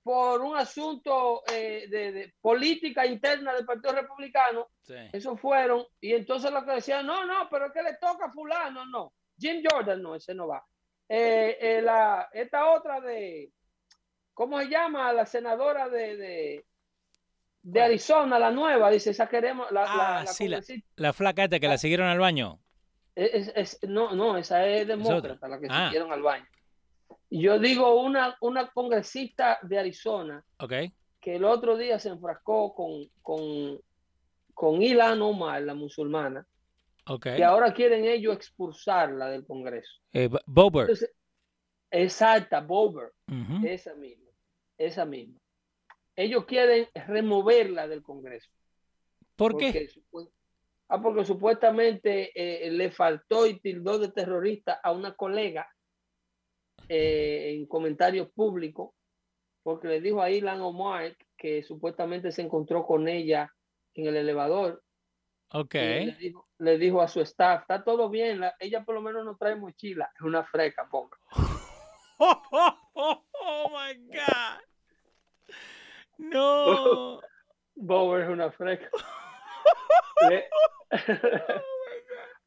[0.04, 4.96] por un asunto eh, de, de, política interna del Partido Republicano, Sí.
[5.14, 8.32] eso fueron, y entonces lo que decían, no, no, pero es que le toca a
[8.32, 9.14] fulano, no.
[9.42, 10.64] Jim Jordan, no, ese no va.
[11.10, 13.52] Eh, eh, la, esta otra de,
[14.34, 15.12] ¿cómo se llama?
[15.12, 16.66] La senadora de,
[17.64, 17.82] de.
[17.82, 21.44] Arizona, la nueva, dice, esa queremos, la, la- Ah, la sí, la, congresista- la flaca
[21.44, 22.60] esta que la siguieron al baño.
[23.16, 25.86] es- es- no, no, esa es demócrata, la que Ah.
[25.88, 26.46] se dieron al baño.
[27.30, 30.74] Yo digo una, una congresista de Arizona Ok.
[31.20, 33.80] que el otro día se enfrascó con, con,
[34.54, 36.46] con Ilan Omar, la musulmana,
[37.14, 37.24] Ok.
[37.36, 39.92] que ahora quieren ellos expulsarla del Congreso.
[40.14, 40.84] Eh, Bo- Bober.
[40.84, 41.12] Entonces,
[41.90, 43.12] exacta, Bober,
[43.64, 44.32] esa misma,
[44.78, 45.40] esa misma.
[46.16, 48.50] Ellos quieren removerla del Congreso.
[49.36, 49.90] ¿Por qué?
[50.10, 50.30] Porque,
[50.90, 55.68] ah, porque supuestamente eh, le faltó y tildó de terrorista a una colega
[56.90, 58.92] eh, en comentarios públicos,
[59.64, 63.52] porque le dijo a Ilan Omar que supuestamente se encontró con ella
[63.94, 64.84] en el elevador.
[65.54, 65.74] Ok.
[65.74, 69.26] le, dijo, le dijo a su staff, está todo bien, la- ella por lo menos
[69.26, 71.18] no trae mochila, es una freca, ponga.
[72.20, 74.62] Oh, oh, oh, oh my God.
[76.18, 77.20] No.
[77.76, 78.90] Bower es una freca.
[80.30, 80.48] le,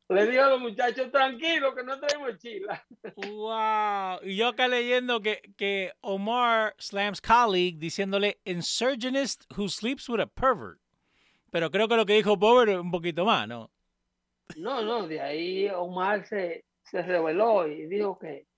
[0.08, 2.86] le dijo a los muchachos, tranquilo, que no trae mochila.
[3.16, 4.20] Wow.
[4.22, 10.26] Y yo acá leyendo que, que Omar slams colleague diciéndole insurgenist who sleeps with a
[10.26, 10.78] pervert.
[11.54, 12.32] Pero creo que lo que dijo
[12.66, 13.70] es un poquito más, ¿no?
[14.56, 18.48] No, no, de ahí Omar se, se reveló y dijo que,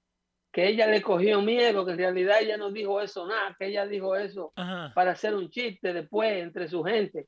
[0.50, 3.86] que ella le cogió miedo, que en realidad ella no dijo eso nada, que ella
[3.86, 4.92] dijo eso Ajá.
[4.94, 7.26] para hacer un chiste después entre su gente.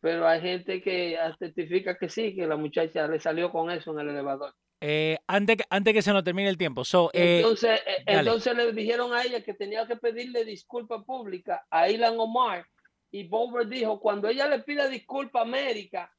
[0.00, 3.98] Pero hay gente que testifica que sí, que la muchacha le salió con eso en
[3.98, 4.54] el elevador.
[4.80, 6.84] Eh, antes, que- antes que se nos termine el tiempo.
[6.84, 11.66] So, eh, entonces, eh, entonces le dijeron a ella que tenía que pedirle disculpa pública
[11.68, 12.64] a Ilan Omar.
[13.14, 16.12] Y Bober dijo, cuando ella le pida disculpa a América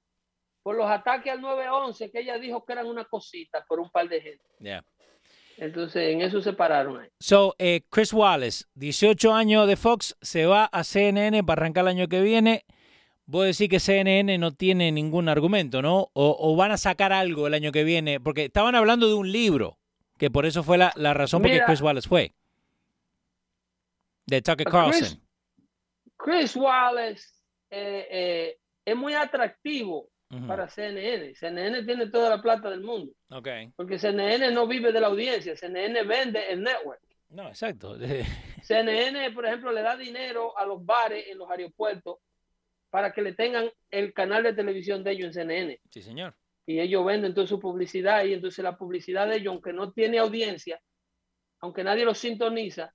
[0.64, 4.08] por los ataques al 911, que ella dijo que eran una cosita por un par
[4.08, 4.46] de gente.
[4.62, 4.82] yeah.
[5.58, 7.10] Entonces, en eso se pararon ahí.
[7.20, 11.89] So, eh, Chris Wallace, 18 años de Fox, se va a CNN para arrancar el
[11.89, 12.64] año que viene.
[13.26, 16.12] Vos decís que CNN no tiene ningún argumento, ¿no?
[16.14, 19.34] O, o van a sacar algo el año que viene, porque estaban hablando de un
[19.34, 19.80] libro,
[20.18, 21.66] que por eso fue la, la razón por Mira.
[21.66, 22.32] Chris Wallace fue.
[24.28, 25.02] De Tucker Carlson.
[25.02, 25.25] Chris
[26.56, 27.28] Wallace
[27.70, 30.10] eh, eh, es muy atractivo
[30.48, 31.34] para CNN.
[31.36, 33.48] CNN tiene toda la plata del mundo, Ok.
[33.76, 37.00] porque CNN no vive de la audiencia, CNN vende el network.
[37.30, 37.98] No, exacto.
[38.64, 42.18] CNN, por ejemplo, le da dinero a los bares en los aeropuertos
[42.90, 45.80] para que le tengan el canal de televisión de ellos en CNN.
[45.90, 46.36] sí, señor.
[46.66, 50.18] Y ellos venden toda su publicidad y entonces la publicidad de ellos, aunque no tiene
[50.18, 50.82] audiencia,
[51.60, 52.92] aunque nadie los sintoniza,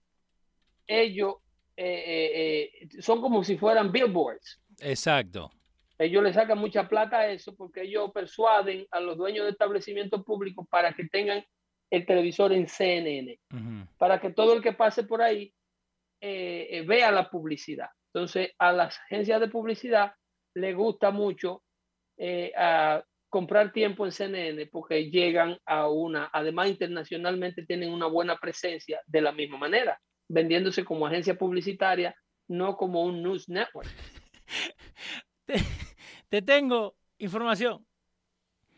[0.86, 1.36] ellos
[1.82, 4.60] eh, eh, son como si fueran billboards.
[4.80, 5.50] Exacto.
[5.98, 10.22] Ellos le sacan mucha plata a eso porque ellos persuaden a los dueños de establecimientos
[10.22, 11.42] públicos para que tengan
[11.90, 13.38] el televisor en CNN
[13.96, 15.54] para que todo el que pase por ahí
[16.20, 17.88] eh, vea la publicidad.
[18.12, 20.12] Entonces, a las agencias de publicidad
[20.54, 21.62] les gusta mucho
[22.56, 29.00] a comprar tiempo en CNN porque llegan a una, además internacionalmente tienen una buena presencia
[29.06, 29.98] de la misma manera,
[30.30, 32.14] vendiéndose como agencia publicitaria,
[32.48, 33.88] no como un news network.
[35.46, 35.60] Te,
[36.28, 37.84] te tengo información.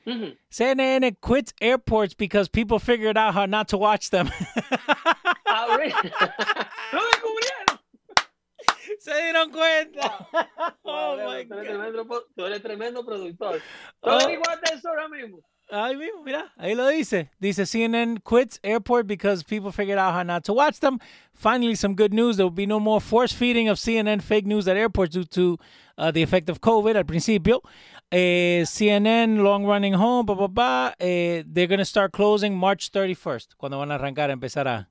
[0.07, 0.37] Ujú.
[0.51, 4.29] CNN quits airports because people figured out how not to watch them.
[5.47, 5.67] Ah?
[5.69, 5.77] ¡Lo
[7.11, 7.79] descubrieron!
[8.99, 10.29] Se dieron cuenta.
[10.83, 11.63] Oh my eres God.
[11.63, 13.59] tremendo, tú eres tremendo productor.
[14.01, 14.19] ¿Tú Oh.
[14.19, 15.39] averiguaste eso ahora mismo?
[15.75, 17.31] Ahí mismo, mira, ahí lo dice.
[17.41, 20.99] Dice CNN quits airport because people figured out how not to watch them.
[21.33, 22.37] Finally, some good news.
[22.37, 25.59] There will be no more force feeding of CNN fake news at airports due to
[25.97, 27.62] uh, the effect of COVID al principio.
[28.11, 32.93] Eh, CNN long running home, pa, pa, pa, eh, they're going to start closing March
[32.93, 34.87] 31st, cuando van a arrancar empezar a...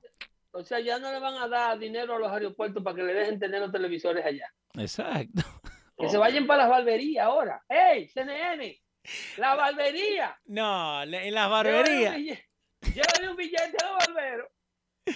[0.50, 3.14] O sea, ya no le van a dar dinero a los aeropuertos para que le
[3.14, 4.52] dejen tener los televisores allá.
[4.74, 5.42] Exacto.
[5.96, 7.62] Que se vayan para las barberías ahora.
[7.68, 8.82] ¡Ey, CNN!
[9.36, 10.38] ¡La barbería!
[10.46, 12.16] No, en las barberías.
[12.16, 14.48] Llévale un billete a los barberos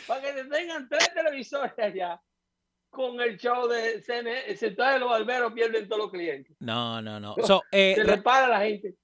[0.07, 2.21] para que te tengan tres televisores allá
[2.91, 4.43] con el show de CNN.
[4.49, 6.57] Entonces los barberos pierden todos los clientes.
[6.61, 7.35] No, no, no.
[7.47, 8.95] So, eh, Se re- le para la gente.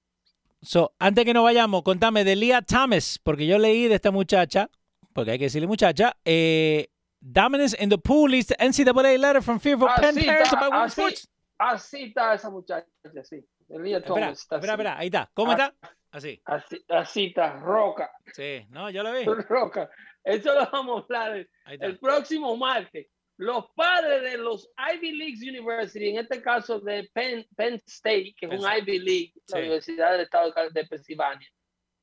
[0.61, 4.69] So, antes que nos vayamos, contame de Leah Thomas, porque yo leí de esta muchacha,
[5.13, 6.87] porque hay que decirle muchacha, eh,
[7.25, 11.29] Dominance in the pool is the NCAA letter from fearful Penn parents about women's sports.
[11.57, 12.85] Así está esa muchacha,
[13.23, 13.45] sí.
[13.77, 14.81] Espera, Thomas está espera, así.
[14.81, 15.31] espera, ahí está.
[15.33, 15.53] ¿Cómo Ah.
[15.55, 15.75] está?
[16.11, 16.41] Así.
[16.45, 19.23] Así, así está, roca, Sí, no, yo lo vi.
[19.49, 19.89] roca.
[20.23, 23.07] Eso lo vamos a hablar el, próximo martes.
[23.37, 28.45] Los padres de los Ivy League University, en este caso de Penn, Penn State, que
[28.45, 28.77] es Penn un.
[28.77, 29.57] Ivy League, la.
[29.59, 31.47] Universidad del Estado de Pensilvania,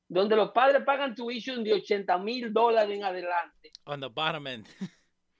[0.08, 3.70] donde los padres pagan tuition de 80 mil dólares en adelante.
[3.84, 4.66] On the bottom end.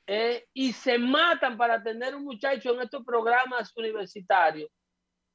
[0.07, 4.70] eh, y se matan para tener un muchacho en estos programas universitarios,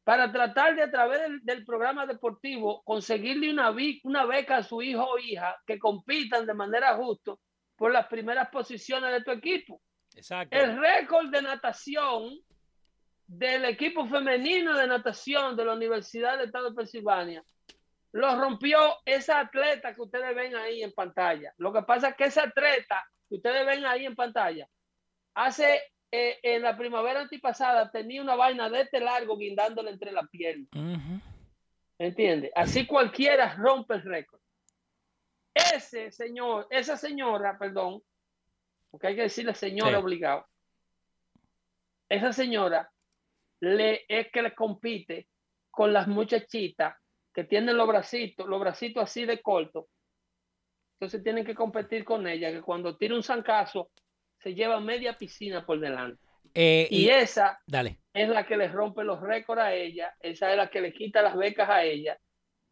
[0.05, 5.03] para tratar de a través del, del programa deportivo conseguirle una beca a su hijo
[5.03, 7.33] o hija que compitan de manera justa
[7.75, 9.81] por las primeras posiciones de tu equipo.
[10.15, 10.55] Exacto.
[10.55, 12.37] El récord de natación
[13.25, 17.43] del equipo femenino de natación de la Universidad del Estado de Pensilvania
[18.11, 21.51] lo rompió esa atleta que ustedes ven ahí en pantalla.
[21.57, 24.69] Lo que pasa es que esa atleta que ustedes ven ahí en pantalla
[25.33, 25.81] hace
[26.16, 30.70] eh, en la primavera antipasada tenía una vaina de este largo guindándole entre las piernas.
[30.74, 31.20] Ujú.
[31.97, 32.51] ¿Entiendes?
[32.55, 34.39] Así cualquiera rompe el récord.
[35.53, 38.01] Ese señor, esa señora, perdón,
[38.91, 40.03] porque hay que decirle señora Sí.
[40.03, 40.45] obligado.
[42.09, 42.89] Esa señora
[43.61, 45.28] le es que le compite
[45.72, 46.95] con las muchachitas
[47.34, 49.88] que tienen los bracitos, los bracitos así de corto.
[50.93, 53.89] Entonces tienen que competir con ella, que cuando tira un zancazo
[54.45, 56.21] se lleva media piscina por delante.
[56.53, 57.97] Eh, Y y, esa dale.
[58.13, 61.23] es la que le rompe los récords a ella, esa es la que le quita
[61.23, 62.15] las becas a ella,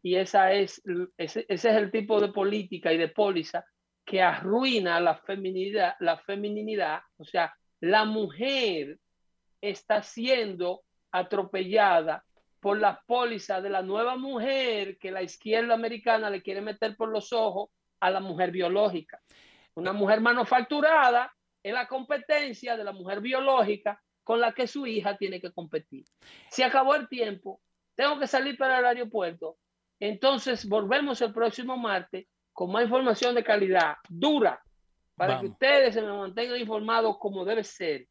[0.00, 0.80] y esa es,
[1.18, 3.64] ese, ese es el tipo de política y de póliza
[4.04, 8.98] que arruina la feminidad, la feminidad, o sea, la mujer
[9.60, 12.24] está siendo atropellada
[12.60, 17.08] por la póliza de la nueva mujer que la izquierda americana le quiere meter por
[17.08, 19.20] los ojos a la mujer biológica.
[19.74, 21.34] Una mujer manufacturada
[21.64, 26.04] es la competencia de la mujer biológica con la que su hija tiene que competir.
[26.48, 27.60] Se acabó el tiempo,
[27.96, 29.56] tengo que salir para el aeropuerto.
[29.98, 34.62] Entonces volvemos el próximo martes con más información de calidad, dura,
[35.16, 38.06] para que ustedes se me mantengan informados como debe ser,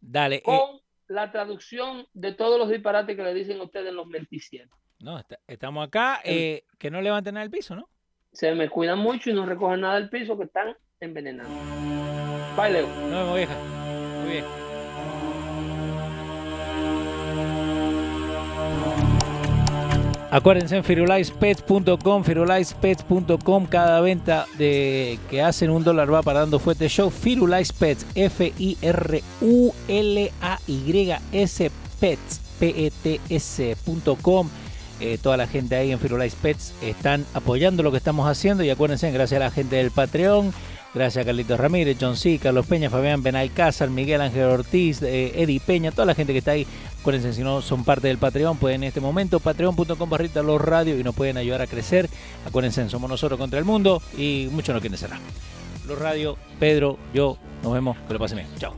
[0.00, 0.36] Dale.
[0.36, 4.06] eh, con la traducción de todos los disparates que le dicen a ustedes en los
[4.06, 4.70] menticieros.
[5.00, 6.20] no, está- estamos acá.
[6.24, 7.88] eh, que no levanten nada del piso, ¿no?
[8.32, 10.76] Se me cuidan mucho y no recogen nada del piso que están
[12.68, 12.88] Leo.
[12.88, 13.54] Nos vemos, vieja.
[14.20, 14.44] Muy bien.
[20.32, 26.88] Acuérdense en firulaispets.com, firulaispets.com, cada venta de que hacen un dólar va para dando fuerte
[26.88, 27.10] show.
[27.10, 28.80] Firulais Pets, F-I-R-U-L-A-Y-S
[32.00, 34.50] Pets, P-E-T-S.com.
[35.00, 38.70] Eh, toda la gente ahí en Firulais Pets están apoyando lo que estamos haciendo y
[38.70, 40.52] acuérdense, gracias a la gente del Patreon,
[40.98, 45.60] gracias a Carlitos Ramírez, John C., Carlos Peña, Fabián Benalcázar, Miguel Ángel Ortiz, eh, Eddie
[45.60, 46.66] Peña, toda la gente que está ahí.
[47.00, 50.98] Acuérdense, si no son parte del Patreon, pueden en este momento, patreon.com barrita los radio
[50.98, 52.10] y nos pueden ayudar a crecer.
[52.44, 55.20] Acuérdense, somos nosotros contra el mundo y muchos no quieren cerrar.
[55.86, 58.48] Los radio, Pedro, yo, nos vemos, que lo pasen bien.
[58.58, 58.74] Chao.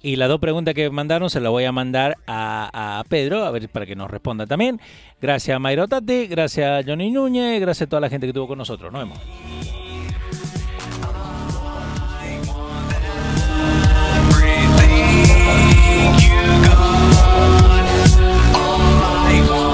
[0.00, 3.50] Y las dos preguntas que mandaron se las voy a mandar a, a Pedro, a
[3.50, 4.80] ver para que nos responda también.
[5.20, 8.46] Gracias a Mayro Tati, gracias a Johnny Núñez, gracias a toda la gente que estuvo
[8.46, 8.92] con nosotros.
[8.92, 9.18] Nos vemos.
[19.28, 19.67] they want.